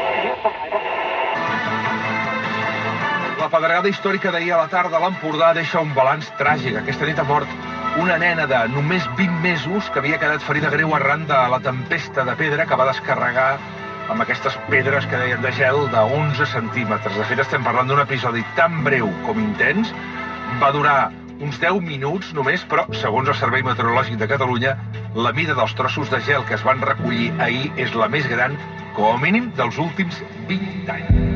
pedregada 3.60 3.90
històrica 3.92 4.30
d'ahir 4.32 4.54
a 4.56 4.58
la 4.62 4.68
tarda 4.72 4.96
a 4.96 5.00
l'Empordà 5.02 5.50
deixa 5.52 5.82
un 5.84 5.90
balanç 5.92 6.30
tràgic. 6.38 6.78
Aquesta 6.80 7.04
nit 7.04 7.18
ha 7.20 7.26
mort 7.28 7.50
una 8.00 8.16
nena 8.16 8.46
de 8.48 8.60
només 8.72 9.04
20 9.18 9.42
mesos 9.44 9.90
que 9.92 10.00
havia 10.00 10.20
quedat 10.22 10.40
ferida 10.46 10.70
greu 10.72 10.94
arran 10.96 11.26
de 11.28 11.36
la 11.52 11.58
tempesta 11.60 12.24
de 12.24 12.36
pedra 12.40 12.64
que 12.64 12.78
va 12.80 12.86
descarregar 12.88 13.50
amb 14.08 14.24
aquestes 14.24 14.56
pedres 14.70 15.04
que 15.10 15.20
deien 15.20 15.44
de 15.44 15.52
gel 15.52 15.82
de 15.92 16.04
11 16.22 16.46
centímetres. 16.54 17.18
De 17.20 17.26
fet, 17.28 17.42
estem 17.44 17.66
parlant 17.66 17.90
d'un 17.90 18.00
episodi 18.00 18.46
tan 18.56 18.80
breu 18.86 19.10
com 19.26 19.42
intens. 19.42 19.92
Va 20.62 20.72
durar 20.72 21.10
uns 21.44 21.60
10 21.60 21.84
minuts 21.84 22.32
només, 22.36 22.64
però, 22.70 22.86
segons 22.96 23.28
el 23.28 23.36
Servei 23.42 23.66
Meteorològic 23.66 24.16
de 24.22 24.30
Catalunya, 24.30 24.76
la 25.14 25.34
mida 25.36 25.58
dels 25.58 25.76
trossos 25.76 26.08
de 26.08 26.22
gel 26.24 26.48
que 26.48 26.56
es 26.56 26.64
van 26.64 26.80
recollir 26.80 27.28
ahir 27.38 27.68
és 27.76 27.92
la 27.92 28.08
més 28.08 28.28
gran, 28.30 28.56
com 28.96 29.12
a 29.12 29.18
mínim, 29.20 29.52
dels 29.60 29.76
últims 29.84 30.24
20 30.48 30.96
anys. 30.96 31.29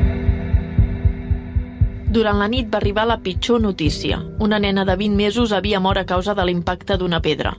Durant 2.15 2.37
la 2.39 2.45
nit 2.47 2.69
va 2.71 2.77
arribar 2.79 3.03
la 3.09 3.17
pitjor 3.19 3.59
notícia. 3.59 4.21
Una 4.39 4.55
nena 4.63 4.85
de 4.87 4.93
20 4.95 5.17
mesos 5.19 5.51
havia 5.51 5.81
mort 5.83 5.99
a 5.99 6.05
causa 6.07 6.31
de 6.33 6.45
l'impacte 6.47 6.95
d'una 6.95 7.19
pedra. 7.19 7.57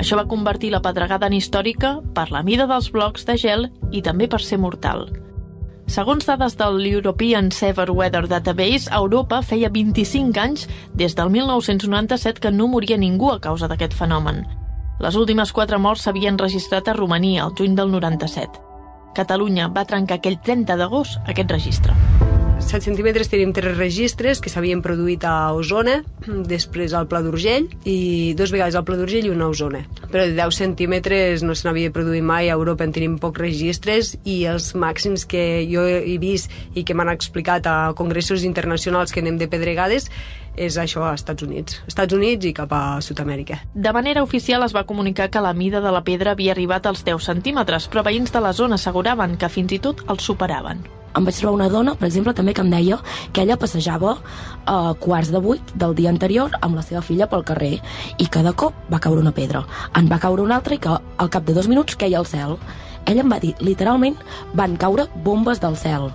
Això 0.00 0.16
va 0.16 0.24
convertir 0.30 0.70
la 0.72 0.80
pedregada 0.80 1.28
en 1.28 1.36
històrica 1.36 1.98
per 2.16 2.30
la 2.32 2.40
mida 2.42 2.64
dels 2.70 2.88
blocs 2.94 3.28
de 3.28 3.36
gel 3.36 3.68
i 3.90 4.00
també 4.00 4.30
per 4.32 4.40
ser 4.40 4.56
mortal. 4.62 5.10
Segons 5.92 6.24
dades 6.24 6.56
del 6.56 6.80
European 6.86 7.52
Severe 7.52 7.92
Weather 7.92 8.24
Database, 8.32 8.88
a 8.88 9.02
Europa 9.04 9.42
feia 9.42 9.68
25 9.68 10.40
anys, 10.40 10.68
des 10.94 11.12
del 11.12 11.28
1997, 11.28 12.40
que 12.40 12.50
no 12.50 12.72
moria 12.72 12.96
ningú 12.96 13.28
a 13.28 13.40
causa 13.44 13.68
d'aquest 13.68 13.92
fenomen. 13.92 14.46
Les 15.04 15.20
últimes 15.20 15.52
quatre 15.52 15.76
morts 15.76 16.08
s'havien 16.08 16.40
registrat 16.40 16.88
a 16.88 16.96
Romania, 16.96 17.44
el 17.44 17.52
juny 17.60 17.76
del 17.76 17.92
97. 17.92 18.56
Catalunya 19.12 19.68
va 19.68 19.84
trencar 19.84 20.22
aquell 20.22 20.40
30 20.40 20.80
d'agost 20.80 21.20
aquest 21.28 21.50
registre. 21.60 22.31
7 22.62 22.86
centímetres 22.86 23.28
tenim 23.28 23.50
tres 23.52 23.74
registres 23.76 24.40
que 24.40 24.50
s'havien 24.50 24.80
produït 24.84 25.24
a 25.26 25.52
Osona, 25.52 25.98
després 26.48 26.94
al 26.96 27.08
Pla 27.10 27.20
d'Urgell 27.24 27.66
i 27.84 28.32
dos 28.38 28.52
vegades 28.54 28.78
al 28.78 28.84
Pla 28.86 28.96
d'Urgell 28.96 29.26
i 29.26 29.32
una 29.32 29.48
a 29.48 29.52
Osona. 29.52 29.82
Però 30.12 30.22
de 30.24 30.36
10 30.38 30.58
centímetres 30.62 31.42
no 31.42 31.56
se 31.58 31.66
n'havia 31.66 31.92
produït 31.92 32.24
mai, 32.24 32.48
a 32.48 32.56
Europa 32.56 32.86
en 32.86 32.94
tenim 32.94 33.18
pocs 33.20 33.42
registres 33.42 34.14
i 34.24 34.38
els 34.48 34.70
màxims 34.78 35.26
que 35.28 35.42
jo 35.68 35.84
he 35.84 36.16
vist 36.22 36.54
i 36.78 36.86
que 36.86 36.94
m'han 36.94 37.12
explicat 37.12 37.66
a 37.66 37.76
congressos 37.98 38.46
internacionals 38.48 39.12
que 39.12 39.20
anem 39.24 39.42
de 39.42 39.50
pedregades 39.50 40.08
és 40.56 40.78
això 40.78 41.04
a 41.08 41.12
Estats 41.18 41.42
Units. 41.42 41.82
Estats 41.88 42.14
Units 42.14 42.46
i 42.46 42.54
cap 42.56 42.72
a 42.72 43.00
Sud-amèrica. 43.04 43.62
De 43.74 43.92
manera 43.92 44.22
oficial 44.22 44.62
es 44.64 44.76
va 44.76 44.86
comunicar 44.88 45.30
que 45.32 45.44
la 45.44 45.52
mida 45.52 45.80
de 45.80 45.92
la 45.92 46.04
pedra 46.06 46.36
havia 46.36 46.54
arribat 46.54 46.86
als 46.86 47.04
10 47.04 47.32
centímetres, 47.32 47.90
però 47.90 48.06
veïns 48.06 48.32
de 48.32 48.44
la 48.44 48.52
zona 48.52 48.80
asseguraven 48.80 49.36
que 49.36 49.52
fins 49.52 49.72
i 49.72 49.82
tot 49.82 50.04
els 50.08 50.28
superaven 50.30 51.01
em 51.16 51.24
vaig 51.26 51.38
trobar 51.38 51.54
una 51.58 51.68
dona, 51.72 51.94
per 51.98 52.08
exemple, 52.08 52.34
també 52.34 52.54
que 52.56 52.62
em 52.64 52.70
deia 52.72 52.98
que 53.32 53.42
ella 53.44 53.58
passejava 53.60 54.16
a 54.66 54.76
quarts 55.00 55.32
de 55.32 55.40
vuit 55.42 55.74
del 55.74 55.96
dia 55.98 56.10
anterior 56.12 56.54
amb 56.60 56.78
la 56.78 56.84
seva 56.86 57.02
filla 57.04 57.28
pel 57.28 57.44
carrer 57.44 57.74
i 58.18 58.28
cada 58.32 58.52
cop 58.52 58.76
va 58.92 59.00
caure 59.02 59.20
una 59.20 59.34
pedra. 59.36 59.64
En 59.98 60.08
va 60.10 60.20
caure 60.22 60.44
una 60.44 60.56
altra 60.60 60.76
i 60.76 60.80
que 60.82 60.92
al 60.92 61.30
cap 61.30 61.44
de 61.46 61.56
dos 61.56 61.68
minuts 61.68 61.96
queia 61.96 62.18
al 62.18 62.28
cel. 62.28 62.56
Ella 63.06 63.24
em 63.24 63.32
va 63.32 63.40
dir, 63.42 63.54
literalment, 63.60 64.16
van 64.54 64.76
caure 64.78 65.08
bombes 65.24 65.60
del 65.60 65.76
cel. 65.76 66.10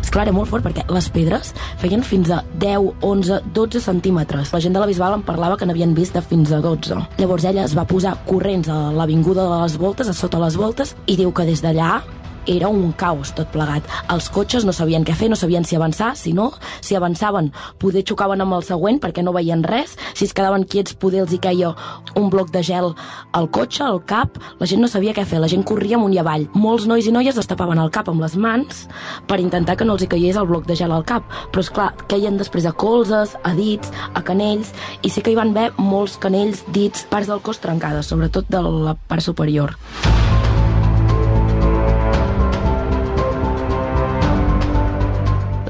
És 0.00 0.10
clar, 0.12 0.24
era 0.26 0.34
molt 0.36 0.50
fort 0.50 0.64
perquè 0.64 0.84
les 0.92 1.06
pedres 1.12 1.52
feien 1.80 2.02
fins 2.04 2.30
a 2.32 2.42
10, 2.60 2.90
11, 3.04 3.40
12 3.56 3.80
centímetres. 3.84 4.50
La 4.52 4.60
gent 4.60 4.74
de 4.76 4.82
la 4.82 4.88
Bisbal 4.90 5.16
em 5.18 5.24
parlava 5.24 5.56
que 5.60 5.68
n'havien 5.68 5.94
vist 5.96 6.16
de 6.16 6.22
fins 6.24 6.52
a 6.52 6.60
12. 6.64 6.98
Llavors 7.20 7.46
ella 7.48 7.64
es 7.64 7.76
va 7.76 7.86
posar 7.88 8.16
corrents 8.28 8.68
a 8.68 8.80
l'avinguda 8.96 9.46
de 9.48 9.62
les 9.62 9.78
voltes, 9.80 10.08
a 10.08 10.16
sota 10.16 10.42
les 10.42 10.58
voltes, 10.60 10.96
i 11.06 11.16
diu 11.20 11.32
que 11.32 11.48
des 11.48 11.64
d'allà 11.64 12.02
era 12.46 12.68
un 12.68 12.92
caos 12.92 13.32
tot 13.34 13.50
plegat. 13.52 13.86
Els 14.12 14.28
cotxes 14.32 14.64
no 14.64 14.72
sabien 14.72 15.04
què 15.04 15.14
fer, 15.16 15.28
no 15.30 15.38
sabien 15.38 15.64
si 15.64 15.76
avançar, 15.76 16.14
si 16.16 16.32
no, 16.32 16.50
si 16.80 16.96
avançaven 16.96 17.52
poder 17.80 18.04
xocaven 18.06 18.42
amb 18.44 18.58
el 18.58 18.64
següent 18.66 19.00
perquè 19.02 19.24
no 19.24 19.34
veien 19.34 19.64
res, 19.64 19.96
si 20.14 20.28
es 20.28 20.34
quedaven 20.36 20.64
quiets 20.64 20.94
poder 20.94 21.24
els 21.24 21.34
hi 21.34 21.40
caia 21.42 21.74
un 22.16 22.30
bloc 22.30 22.50
de 22.54 22.62
gel 22.62 22.92
al 23.32 23.48
cotxe, 23.50 23.84
al 23.84 24.02
cap, 24.06 24.38
la 24.60 24.68
gent 24.70 24.82
no 24.84 24.90
sabia 24.90 25.14
què 25.16 25.24
fer, 25.28 25.40
la 25.42 25.50
gent 25.50 25.64
corria 25.66 25.98
amunt 25.98 26.14
i 26.14 26.20
avall. 26.22 26.46
Molts 26.54 26.88
nois 26.90 27.06
i 27.06 27.14
noies 27.14 27.38
es 27.40 27.50
tapaven 27.50 27.80
el 27.82 27.92
cap 27.94 28.08
amb 28.10 28.22
les 28.24 28.36
mans 28.36 28.84
per 29.28 29.40
intentar 29.42 29.76
que 29.76 29.86
no 29.88 29.96
els 29.96 30.04
hi 30.04 30.10
caigués 30.10 30.40
el 30.40 30.48
bloc 30.50 30.68
de 30.68 30.78
gel 30.78 30.94
al 30.94 31.06
cap, 31.08 31.28
però 31.52 31.64
és 31.64 31.72
clar, 31.74 31.90
caien 32.10 32.38
després 32.40 32.66
a 32.68 32.74
colzes, 32.84 33.36
a 33.42 33.54
dits, 33.56 33.92
a 34.14 34.24
canells, 34.26 34.74
i 35.02 35.12
sí 35.12 35.24
que 35.24 35.34
hi 35.34 35.38
van 35.38 35.54
haver 35.54 35.70
molts 35.78 36.18
canells, 36.20 36.64
dits, 36.74 37.06
parts 37.10 37.30
del 37.30 37.42
cos 37.44 37.62
trencades, 37.62 38.10
sobretot 38.10 38.50
de 38.50 38.62
la 38.64 38.98
part 39.08 39.24
superior. 39.24 39.74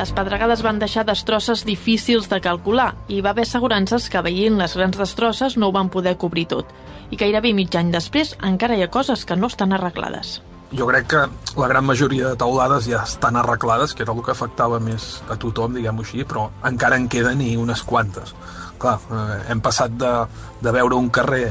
Les 0.04 0.10
pedregades 0.12 0.60
van 0.60 0.76
deixar 0.76 1.06
destrosses 1.08 1.62
difícils 1.64 2.26
de 2.28 2.36
calcular 2.44 2.90
i 3.08 3.22
va 3.24 3.30
haver 3.32 3.46
assegurances 3.46 4.10
que 4.12 4.20
veient 4.20 4.58
les 4.60 4.74
grans 4.76 4.98
destrosses 5.00 5.54
no 5.56 5.70
ho 5.70 5.72
van 5.72 5.88
poder 5.88 6.12
cobrir 6.20 6.44
tot. 6.50 6.74
I 7.08 7.16
gairebé 7.16 7.54
mig 7.56 7.72
any 7.80 7.88
després 7.94 8.34
encara 8.44 8.76
hi 8.76 8.84
ha 8.84 8.90
coses 8.92 9.22
que 9.24 9.38
no 9.40 9.48
estan 9.48 9.72
arreglades. 9.72 10.42
Jo 10.76 10.84
crec 10.90 11.08
que 11.08 11.22
la 11.56 11.70
gran 11.72 11.88
majoria 11.88 12.34
de 12.34 12.36
taulades 12.36 12.84
ja 12.84 13.00
estan 13.08 13.40
arreglades, 13.40 13.94
que 13.96 14.04
era 14.04 14.12
el 14.12 14.20
que 14.26 14.34
afectava 14.36 14.76
més 14.76 15.22
a 15.32 15.38
tothom, 15.40 15.72
diguem-ho 15.78 16.04
així, 16.04 16.20
però 16.28 16.50
encara 16.68 17.00
en 17.00 17.08
queden 17.08 17.40
i 17.40 17.54
unes 17.56 17.80
quantes. 17.88 18.36
Clar, 18.76 18.98
eh, 19.08 19.38
hem 19.54 19.64
passat 19.64 19.96
de, 19.96 20.12
de 20.60 20.76
veure 20.82 21.00
un 21.00 21.08
carrer 21.08 21.46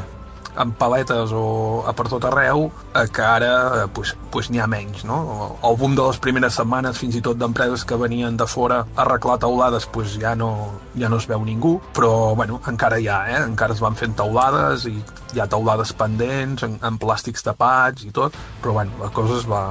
amb 0.56 0.76
paletes 0.78 1.32
o 1.34 1.84
a 1.88 1.94
per 1.98 2.08
tot 2.12 2.26
arreu, 2.30 2.68
eh, 2.94 3.06
que 3.14 3.24
ara 3.24 3.54
eh, 3.84 3.88
pues, 3.94 4.14
pues 4.32 4.50
n'hi 4.52 4.62
ha 4.62 4.68
menys. 4.70 5.04
No? 5.08 5.20
El 5.64 5.78
boom 5.80 5.96
de 5.98 6.06
les 6.08 6.20
primeres 6.24 6.58
setmanes, 6.60 7.00
fins 7.02 7.18
i 7.18 7.24
tot 7.26 7.40
d'empreses 7.40 7.86
que 7.88 8.00
venien 8.00 8.38
de 8.38 8.48
fora 8.48 8.84
a 8.84 9.02
arreglar 9.06 9.40
taulades, 9.42 9.88
pues 9.94 10.18
ja 10.22 10.36
no, 10.36 10.52
ja 11.00 11.10
no 11.10 11.22
es 11.22 11.28
veu 11.30 11.44
ningú, 11.46 11.78
però 11.94 12.36
bueno, 12.36 12.62
encara 12.70 13.00
hi 13.00 13.08
ha, 13.08 13.24
eh? 13.32 13.42
encara 13.44 13.74
es 13.74 13.82
van 13.84 13.98
fent 14.00 14.16
taulades 14.20 14.88
i 14.90 14.98
hi 15.34 15.42
ha 15.42 15.50
taulades 15.50 15.94
pendents, 15.98 16.64
en, 16.68 16.78
en 16.84 17.00
plàstics 17.02 17.46
tapats 17.46 18.06
i 18.06 18.14
tot, 18.14 18.36
però 18.62 18.78
bueno, 18.78 18.94
la 19.02 19.10
cosa 19.14 19.40
es 19.40 19.50
va, 19.50 19.64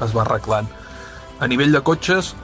es 0.00 0.14
va 0.14 0.22
arreglant. 0.26 0.70
A 1.42 1.48
nivell 1.50 1.72
de 1.74 1.80
cotxes, 1.82 2.36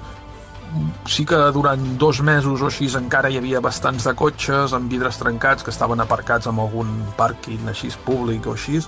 sí 1.09 1.25
que 1.25 1.37
durant 1.55 1.85
dos 1.99 2.21
mesos 2.21 2.63
o 2.63 2.69
així 2.69 2.89
encara 2.99 3.31
hi 3.31 3.39
havia 3.41 3.61
bastants 3.65 4.05
de 4.09 4.15
cotxes 4.15 4.75
amb 4.77 4.91
vidres 4.93 5.21
trencats 5.21 5.65
que 5.65 5.73
estaven 5.75 6.01
aparcats 6.05 6.51
en 6.51 6.59
algun 6.59 6.91
pàrquing 7.19 7.69
així 7.69 7.91
públic 8.05 8.47
o 8.47 8.57
així, 8.57 8.83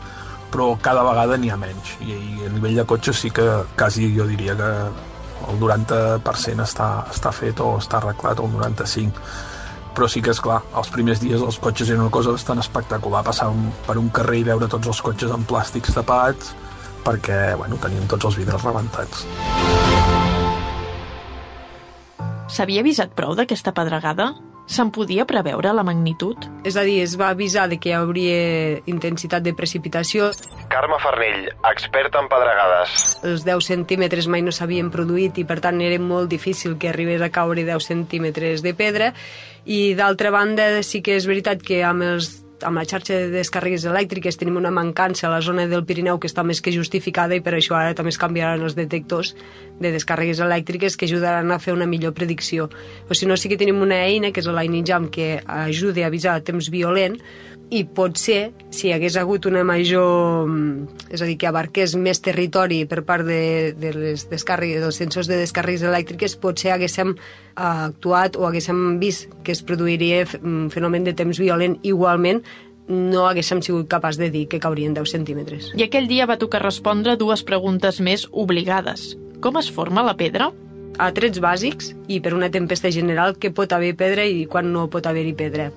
però 0.51 0.75
cada 0.83 1.05
vegada 1.07 1.39
n'hi 1.39 1.51
ha 1.51 1.61
menys. 1.61 1.95
I, 2.01 2.13
I 2.13 2.49
a 2.49 2.53
nivell 2.57 2.83
de 2.83 2.87
cotxes 2.89 3.23
sí 3.25 3.31
que 3.31 3.47
quasi 3.77 4.11
jo 4.17 4.27
diria 4.29 4.57
que 4.59 4.73
el 5.51 5.61
90% 5.61 6.67
està, 6.67 6.91
està 7.11 7.33
fet 7.33 7.61
o 7.65 7.77
està 7.81 8.01
arreglat, 8.01 8.41
o 8.41 8.49
el 8.49 8.59
95% 8.59 9.49
però 9.91 10.07
sí 10.09 10.23
que 10.23 10.31
és 10.31 10.39
clar, 10.41 10.61
els 10.79 10.91
primers 10.95 11.19
dies 11.21 11.43
els 11.43 11.59
cotxes 11.61 11.91
eren 11.91 12.05
una 12.05 12.15
cosa 12.15 12.31
bastant 12.33 12.63
espectacular, 12.63 13.25
passar 13.27 13.51
per 13.89 13.99
un 13.99 14.09
carrer 14.15 14.39
i 14.41 14.47
veure 14.53 14.71
tots 14.71 14.93
els 14.93 15.03
cotxes 15.03 15.35
amb 15.35 15.49
plàstics 15.51 15.97
tapats 15.99 16.55
perquè 17.05 17.57
bueno, 17.59 17.81
tenien 17.83 18.07
tots 18.09 18.31
els 18.31 18.39
vidres 18.39 18.65
rebentats. 18.65 19.27
S'havia 22.51 22.83
avisat 22.83 23.13
prou 23.15 23.37
d'aquesta 23.39 23.71
pedregada? 23.71 24.33
Se'n 24.71 24.91
podia 24.95 25.23
preveure 25.27 25.71
la 25.75 25.85
magnitud? 25.87 26.47
És 26.67 26.77
a 26.79 26.83
dir, 26.87 26.97
es 27.03 27.17
va 27.19 27.29
avisar 27.31 27.69
de 27.71 27.79
que 27.79 27.91
hi 27.91 27.95
hauria 27.95 28.81
intensitat 28.91 29.43
de 29.47 29.53
precipitació. 29.55 30.33
Carme 30.71 30.99
Farnell, 31.03 31.47
experta 31.71 32.23
en 32.23 32.29
pedregades. 32.31 32.99
Els 33.27 33.47
10 33.47 33.71
centímetres 33.71 34.27
mai 34.31 34.43
no 34.47 34.55
s'havien 34.55 34.91
produït 34.91 35.39
i 35.39 35.47
per 35.47 35.61
tant 35.63 35.79
era 35.83 35.99
molt 36.03 36.31
difícil 36.31 36.75
que 36.79 36.91
arribés 36.91 37.23
a 37.23 37.31
caure 37.35 37.67
10 37.67 37.87
centímetres 37.87 38.67
de 38.67 38.75
pedra 38.75 39.13
i 39.65 39.95
d'altra 39.99 40.35
banda 40.35 40.71
sí 40.87 41.03
que 41.07 41.19
és 41.19 41.31
veritat 41.31 41.63
que 41.63 41.85
amb 41.87 42.07
els 42.07 42.33
amb 42.67 42.79
la 42.81 42.85
xarxa 42.89 43.17
de 43.17 43.29
descàrregues 43.33 43.85
elèctriques 43.89 44.39
tenim 44.41 44.59
una 44.61 44.73
mancança 44.75 45.27
a 45.27 45.33
la 45.33 45.41
zona 45.45 45.67
del 45.71 45.85
Pirineu 45.89 46.19
que 46.21 46.29
està 46.31 46.45
més 46.47 46.61
que 46.61 46.73
justificada 46.75 47.37
i 47.37 47.43
per 47.45 47.55
això 47.57 47.77
ara 47.79 47.95
també 47.97 48.13
es 48.15 48.21
canviaran 48.21 48.63
els 48.67 48.77
detectors 48.79 49.35
de 49.81 49.93
descàrregues 49.95 50.43
elèctriques 50.45 50.97
que 50.97 51.09
ajudaran 51.09 51.51
a 51.53 51.59
fer 51.59 51.75
una 51.75 51.89
millor 51.91 52.15
predicció. 52.17 52.69
O 53.09 53.17
si 53.17 53.27
no, 53.27 53.37
sí 53.37 53.49
que 53.49 53.59
tenim 53.61 53.81
una 53.81 54.03
eina, 54.07 54.33
que 54.33 54.43
és 54.45 54.51
l'Ainijam, 54.51 55.09
que 55.11 55.41
ajuda 55.45 56.05
a 56.05 56.11
avisar 56.11 56.37
a 56.37 56.45
temps 56.45 56.71
violent, 56.71 57.19
i 57.71 57.85
potser, 57.87 58.51
si 58.75 58.89
hi 58.89 58.95
hagués 58.95 59.17
hagut 59.17 59.47
una 59.47 59.63
major... 59.67 60.51
és 61.11 61.23
a 61.23 61.27
dir, 61.29 61.37
que 61.39 61.49
abarqués 61.49 61.95
més 61.95 62.19
territori 62.23 62.83
per 62.91 63.05
part 63.07 63.27
de, 63.27 63.73
de 63.79 63.93
les 63.95 64.27
descàrregues, 64.31 64.83
dels 64.83 64.99
sensors 64.99 65.31
de 65.31 65.39
descàrregues 65.39 65.87
elèctriques, 65.87 66.35
potser 66.43 66.75
haguéssim 66.75 67.15
actuat 67.55 68.39
o 68.39 68.49
haguéssim 68.49 68.99
vist 69.03 69.31
que 69.47 69.55
es 69.55 69.63
produiria 69.63 70.25
un 70.43 70.67
fenomen 70.75 71.07
de 71.07 71.15
temps 71.15 71.39
violent 71.39 71.79
igualment 71.87 72.43
no 72.91 73.29
haguéssim 73.29 73.61
sigut 73.63 73.87
capaç 73.87 74.19
de 74.19 74.31
dir 74.35 74.49
que 74.51 74.59
caurien 74.59 74.95
10 74.97 75.13
centímetres. 75.15 75.71
I 75.79 75.87
aquell 75.87 76.09
dia 76.11 76.27
va 76.27 76.41
tocar 76.41 76.63
respondre 76.65 77.15
dues 77.21 77.45
preguntes 77.47 78.01
més 78.03 78.27
obligades. 78.33 79.15
Com 79.41 79.61
es 79.61 79.71
forma 79.71 80.03
la 80.03 80.17
pedra? 80.19 80.51
A 80.99 81.13
trets 81.15 81.39
bàsics 81.41 81.95
i 82.11 82.19
per 82.21 82.35
una 82.35 82.51
tempesta 82.51 82.91
general 82.91 83.39
que 83.39 83.55
pot 83.55 83.73
haver 83.73 83.95
pedra 83.97 84.27
i 84.27 84.43
quan 84.51 84.73
no 84.75 84.89
pot 84.91 85.07
haver-hi 85.07 85.37
pedra. 85.39 85.71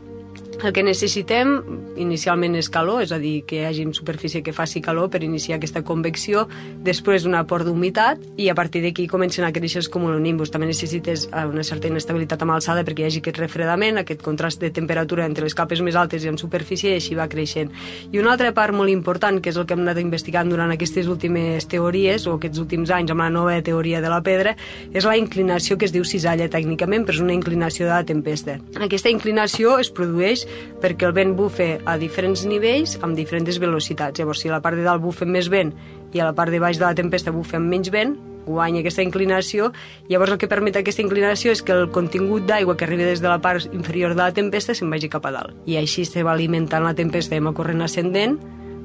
El 0.61 0.71
que 0.71 0.83
necessitem 0.85 1.55
inicialment 1.99 2.53
és 2.55 2.69
calor, 2.71 3.01
és 3.03 3.11
a 3.11 3.17
dir, 3.19 3.41
que 3.47 3.61
hi 3.61 3.65
hagi 3.67 3.85
superfície 3.95 4.43
que 4.43 4.53
faci 4.53 4.81
calor 4.81 5.09
per 5.11 5.23
iniciar 5.25 5.57
aquesta 5.57 5.81
convecció, 5.83 6.45
després 6.85 7.25
un 7.27 7.35
aport 7.35 7.65
d'humitat 7.67 8.21
i 8.39 8.49
a 8.49 8.55
partir 8.55 8.83
d'aquí 8.83 9.07
comencen 9.11 9.45
a 9.45 9.51
créixer 9.55 9.81
els 9.81 9.89
cumulonimbus. 9.91 10.51
També 10.53 10.69
necessites 10.69 11.25
eh, 11.27 11.45
una 11.49 11.65
certa 11.67 11.89
inestabilitat 11.89 12.45
amb 12.45 12.55
alçada 12.55 12.85
perquè 12.85 13.03
hi 13.03 13.09
hagi 13.09 13.23
aquest 13.23 13.41
refredament, 13.41 13.99
aquest 13.99 14.23
contrast 14.23 14.61
de 14.61 14.71
temperatura 14.71 15.25
entre 15.25 15.47
les 15.47 15.55
capes 15.57 15.81
més 15.81 15.97
altes 15.99 16.23
i 16.23 16.31
en 16.31 16.39
superfície 16.39 16.93
i 16.93 17.01
així 17.01 17.17
va 17.19 17.27
creixent. 17.27 17.73
I 18.11 18.21
una 18.21 18.33
altra 18.37 18.53
part 18.55 18.75
molt 18.75 18.93
important, 18.93 19.41
que 19.41 19.51
és 19.51 19.59
el 19.59 19.67
que 19.67 19.75
hem 19.77 19.83
anat 19.83 19.99
investigant 20.01 20.49
durant 20.49 20.71
aquestes 20.71 21.09
últimes 21.11 21.67
teories 21.67 22.27
o 22.27 22.37
aquests 22.37 22.61
últims 22.63 22.93
anys 22.93 23.11
amb 23.11 23.25
la 23.25 23.29
nova 23.33 23.59
teoria 23.65 24.01
de 24.01 24.11
la 24.13 24.21
pedra, 24.23 24.55
és 24.93 25.05
la 25.05 25.17
inclinació 25.19 25.77
que 25.77 25.89
es 25.89 25.95
diu 25.95 26.05
cisalla 26.07 26.49
tècnicament, 26.49 27.05
però 27.05 27.17
és 27.17 27.25
una 27.25 27.35
inclinació 27.35 27.89
de 27.89 27.93
la 27.93 28.03
tempesta. 28.07 28.59
Aquesta 28.79 29.11
inclinació 29.11 29.77
es 29.81 29.91
produeix 29.93 30.42
perquè 30.83 31.07
el 31.07 31.15
vent 31.15 31.33
bufe 31.37 31.77
a 31.85 31.97
diferents 32.01 32.45
nivells 32.49 32.97
amb 33.01 33.17
diferents 33.17 33.59
velocitats. 33.59 34.19
Llavors, 34.19 34.43
si 34.43 34.51
a 34.51 34.55
la 34.57 34.61
part 34.61 34.79
de 34.79 34.85
dalt 34.85 35.03
bufen 35.03 35.31
més 35.31 35.49
vent 35.49 35.73
i 36.13 36.21
a 36.21 36.29
la 36.29 36.37
part 36.37 36.53
de 36.53 36.61
baix 36.61 36.79
de 36.79 36.85
la 36.85 36.95
tempesta 36.97 37.33
bufen 37.33 37.67
menys 37.69 37.91
vent, 37.93 38.17
guanya 38.45 38.81
aquesta 38.81 39.03
inclinació, 39.03 39.71
llavors 40.09 40.33
el 40.33 40.39
que 40.41 40.49
permet 40.51 40.77
aquesta 40.79 41.03
inclinació 41.03 41.53
és 41.53 41.63
que 41.63 41.75
el 41.75 41.87
contingut 41.95 42.47
d'aigua 42.49 42.75
que 42.77 42.87
arriba 42.87 43.07
des 43.07 43.21
de 43.23 43.29
la 43.31 43.39
part 43.41 43.69
inferior 43.71 44.15
de 44.15 44.23
la 44.23 44.33
tempesta 44.35 44.75
se'n 44.75 44.91
vagi 44.91 45.09
cap 45.09 45.25
a 45.25 45.31
dalt. 45.31 45.55
I 45.65 45.79
així 45.79 46.05
se 46.05 46.23
va 46.23 46.33
alimentant 46.35 46.83
la 46.83 46.95
tempesta 46.97 47.39
amb 47.39 47.53
el 47.53 47.57
corrent 47.57 47.85
ascendent, 47.85 48.37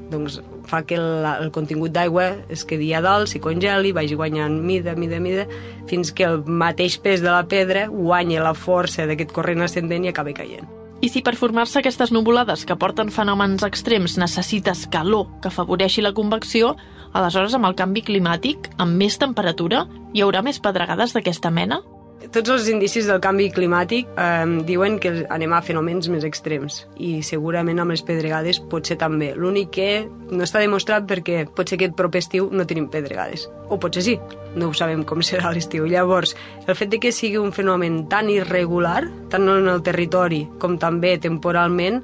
doncs 0.09 0.39
fa 0.69 0.83
que 0.89 0.97
el, 0.97 1.27
el 1.45 1.51
contingut 1.53 1.93
d'aigua 1.93 2.31
es 2.53 2.65
quedi 2.69 2.93
a 2.97 3.03
dalt, 3.05 3.29
s'hi 3.29 3.43
congeli, 3.45 3.93
vagi 3.97 4.17
guanyant 4.17 4.59
mida, 4.65 4.97
mida, 4.97 5.21
mida, 5.21 5.47
fins 5.91 6.13
que 6.13 6.27
el 6.29 6.43
mateix 6.47 6.99
pes 7.05 7.25
de 7.25 7.33
la 7.33 7.45
pedra 7.49 7.89
guanya 7.93 8.45
la 8.45 8.57
força 8.57 9.09
d'aquest 9.09 9.35
corrent 9.37 9.65
ascendent 9.69 10.09
i 10.09 10.15
acabi 10.15 10.37
caient. 10.37 10.78
I 11.01 11.09
si 11.13 11.21
per 11.23 11.37
formar-se 11.39 11.79
aquestes 11.79 12.11
nuvolades 12.11 12.65
que 12.67 12.75
porten 12.75 13.13
fenòmens 13.15 13.63
extrems 13.63 14.17
necessites 14.19 14.81
calor 14.91 15.29
que 15.43 15.53
afavoreixi 15.53 16.03
la 16.03 16.11
convecció, 16.17 16.73
aleshores 17.15 17.55
amb 17.55 17.69
el 17.69 17.77
canvi 17.79 18.03
climàtic, 18.03 18.67
amb 18.83 18.99
més 18.99 19.19
temperatura, 19.23 19.85
hi 20.11 20.25
haurà 20.25 20.43
més 20.43 20.59
pedregades 20.59 21.15
d'aquesta 21.15 21.55
mena? 21.55 21.79
Tots 22.19 22.51
els 22.51 22.67
indicis 22.67 23.07
del 23.07 23.21
canvi 23.23 23.47
climàtic 23.55 24.09
eh, 24.19 24.47
diuen 24.67 24.97
que 24.99 25.13
anem 25.31 25.53
a 25.55 25.61
fenòmens 25.63 26.09
més 26.11 26.25
extrems 26.27 26.81
i 26.99 27.21
segurament 27.23 27.79
amb 27.79 27.95
les 27.95 28.03
pedregades 28.03 28.59
potser 28.73 28.97
també. 28.99 29.31
L'únic 29.39 29.71
que 29.77 29.89
no 30.33 30.43
està 30.43 30.59
demostrat 30.59 31.07
perquè 31.07 31.45
potser 31.47 31.79
aquest 31.79 31.95
proper 32.01 32.25
estiu 32.25 32.51
no 32.51 32.67
tenim 32.67 32.89
pedregades. 32.91 33.47
O 33.71 33.79
potser 33.79 34.03
sí, 34.03 34.17
no 34.59 34.69
ho 34.69 34.75
sabem 34.75 35.07
com 35.07 35.23
serà 35.23 35.53
l'estiu. 35.55 35.87
Llavors, 35.87 36.35
el 36.67 36.75
fet 36.75 36.91
de 36.91 36.99
que 36.99 37.15
sigui 37.15 37.39
un 37.39 37.55
fenomen 37.55 38.03
tan 38.11 38.33
irregular, 38.35 39.05
tant 39.31 39.47
en 39.55 39.71
el 39.71 39.87
territori 39.87 40.43
com 40.59 40.75
també 40.83 41.15
temporalment, 41.23 42.03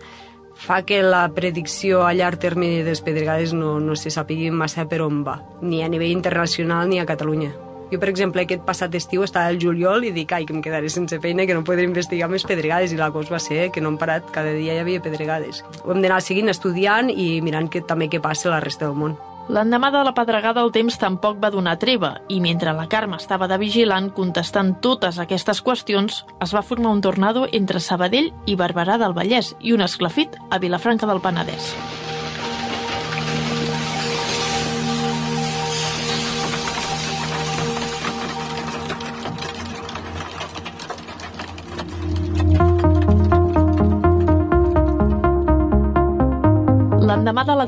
fa 0.54 0.84
que 0.86 1.02
la 1.02 1.26
predicció 1.34 2.06
a 2.06 2.14
llarg 2.14 2.38
termini 2.38 2.84
de 2.84 2.94
les 2.94 3.02
pedregades 3.02 3.52
no, 3.52 3.80
no 3.82 3.98
se 3.98 4.14
sàpigui 4.14 4.54
massa 4.54 4.86
per 4.86 5.02
on 5.02 5.24
va, 5.26 5.40
ni 5.60 5.82
a 5.82 5.90
nivell 5.90 6.14
internacional 6.14 6.86
ni 6.88 7.02
a 7.02 7.10
Catalunya. 7.10 7.73
Jo, 7.94 8.00
per 8.02 8.08
exemple, 8.10 8.42
aquest 8.42 8.64
passat 8.66 8.94
estiu 8.98 9.22
estava 9.22 9.52
al 9.52 9.60
juliol 9.62 10.02
i 10.02 10.08
dic, 10.10 10.32
ai, 10.34 10.42
que 10.48 10.54
em 10.56 10.62
quedaré 10.64 10.88
sense 10.90 11.14
feina, 11.22 11.44
que 11.46 11.54
no 11.54 11.62
podré 11.62 11.84
investigar 11.86 12.26
més 12.32 12.42
pedregades, 12.42 12.90
i 12.90 12.98
la 12.98 13.12
cosa 13.14 13.36
va 13.36 13.38
ser 13.38 13.68
que 13.70 13.82
no 13.84 13.92
hem 13.92 13.98
parat, 14.00 14.26
cada 14.34 14.50
dia 14.56 14.74
hi 14.74 14.80
havia 14.82 15.02
pedregades. 15.04 15.62
Ho 15.84 15.92
hem 15.94 16.02
d'anar 16.02 16.18
seguint, 16.26 16.50
estudiant 16.50 17.12
i 17.12 17.38
mirant 17.46 17.70
que, 17.70 17.84
també 17.86 18.10
què 18.10 18.18
passa 18.24 18.50
a 18.50 18.56
la 18.56 18.60
resta 18.64 18.88
del 18.88 18.98
món. 18.98 19.14
L'endemà 19.54 19.92
de 19.94 20.00
la 20.02 20.14
pedregada 20.16 20.62
el 20.66 20.72
temps 20.74 20.96
tampoc 20.98 21.38
va 21.38 21.52
donar 21.54 21.76
treva 21.78 22.14
i 22.32 22.40
mentre 22.42 22.72
la 22.74 22.88
Carme 22.90 23.20
estava 23.20 23.46
de 23.46 23.60
vigilant 23.60 24.08
contestant 24.16 24.72
totes 24.82 25.20
aquestes 25.22 25.60
qüestions, 25.62 26.24
es 26.42 26.54
va 26.56 26.64
formar 26.66 26.96
un 26.96 27.04
tornado 27.04 27.44
entre 27.52 27.78
Sabadell 27.78 28.32
i 28.46 28.56
Barberà 28.56 28.98
del 28.98 29.14
Vallès 29.14 29.52
i 29.60 29.76
un 29.76 29.86
esclafit 29.86 30.40
a 30.50 30.58
Vilafranca 30.58 31.06
del 31.06 31.22
Penedès. 31.22 31.74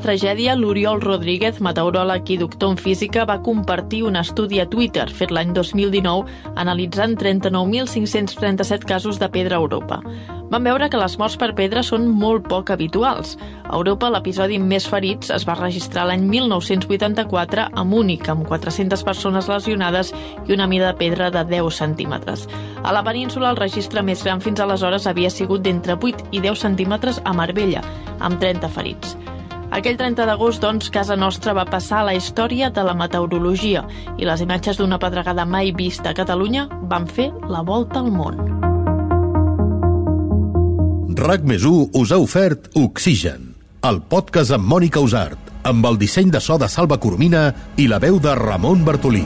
Tragèdia, 0.07 0.53
l'Oriol 0.55 1.01
Rodríguez, 1.03 1.57
meteoròleg 1.59 2.29
i 2.31 2.37
doctor 2.39 2.71
en 2.71 2.77
física, 2.79 3.25
va 3.27 3.41
compartir 3.43 4.05
un 4.07 4.15
estudi 4.15 4.61
a 4.63 4.67
Twitter 4.71 5.03
fet 5.11 5.33
l'any 5.35 5.51
2019 5.57 6.53
analitzant 6.55 7.17
39.537 7.19 8.87
casos 8.87 9.19
de 9.19 9.27
pedra 9.33 9.57
a 9.57 9.65
Europa. 9.65 9.99
Van 10.47 10.63
veure 10.63 10.87
que 10.87 11.01
les 11.01 11.17
morts 11.19 11.35
per 11.35 11.51
pedra 11.57 11.83
són 11.83 12.07
molt 12.07 12.47
poc 12.47 12.71
habituals. 12.71 13.35
A 13.65 13.75
Europa, 13.75 14.07
l'episodi 14.13 14.61
més 14.63 14.87
ferits 14.87 15.33
es 15.35 15.43
va 15.43 15.57
registrar 15.59 16.07
l'any 16.07 16.23
1984 16.23 17.67
a 17.67 17.83
Múnich, 17.83 18.29
amb 18.31 18.47
400 18.47 19.03
persones 19.03 19.51
lesionades 19.51 20.15
i 20.47 20.55
una 20.55 20.71
mida 20.71 20.93
de 20.93 20.99
pedra 21.03 21.31
de 21.35 21.43
10 21.51 21.83
centímetres. 21.83 22.47
A 22.83 22.95
la 22.95 23.03
península, 23.03 23.51
el 23.51 23.59
registre 23.59 24.07
més 24.07 24.23
gran 24.23 24.39
fins 24.39 24.63
aleshores 24.63 25.07
havia 25.11 25.33
sigut 25.33 25.67
d'entre 25.67 25.99
8 25.99 26.31
i 26.31 26.39
10 26.39 26.63
centímetres 26.69 27.19
a 27.25 27.35
Marbella, 27.35 27.83
amb 28.23 28.39
30 28.39 28.71
ferits. 28.71 29.17
Aquell 29.71 29.97
30 29.99 30.25
d'agost, 30.29 30.61
doncs, 30.63 30.89
casa 30.93 31.17
nostra 31.19 31.53
va 31.53 31.65
passar 31.67 32.01
a 32.01 32.07
la 32.07 32.13
història 32.15 32.69
de 32.71 32.83
la 32.87 32.95
meteorologia 32.95 33.83
i 34.17 34.27
les 34.27 34.41
imatges 34.41 34.79
d'una 34.79 34.99
pedregada 34.99 35.45
mai 35.45 35.73
vista 35.75 36.11
a 36.11 36.17
Catalunya 36.17 36.67
van 36.87 37.07
fer 37.07 37.31
la 37.51 37.63
volta 37.67 37.99
al 37.99 38.11
món. 38.11 38.39
RAC 41.17 41.43
més 41.49 41.65
us 41.65 42.11
ha 42.13 42.21
ofert 42.21 42.69
Oxigen, 42.77 43.51
el 43.83 43.99
podcast 44.07 44.53
amb 44.55 44.69
Mònica 44.69 45.01
Usart, 45.03 45.51
amb 45.67 45.85
el 45.89 45.97
disseny 45.97 46.31
de 46.31 46.39
so 46.39 46.59
de 46.61 46.69
Salva 46.69 46.99
Coromina 47.01 47.49
i 47.75 47.89
la 47.91 47.99
veu 47.99 48.21
de 48.23 48.35
Ramon 48.37 48.85
Bartolí. 48.85 49.25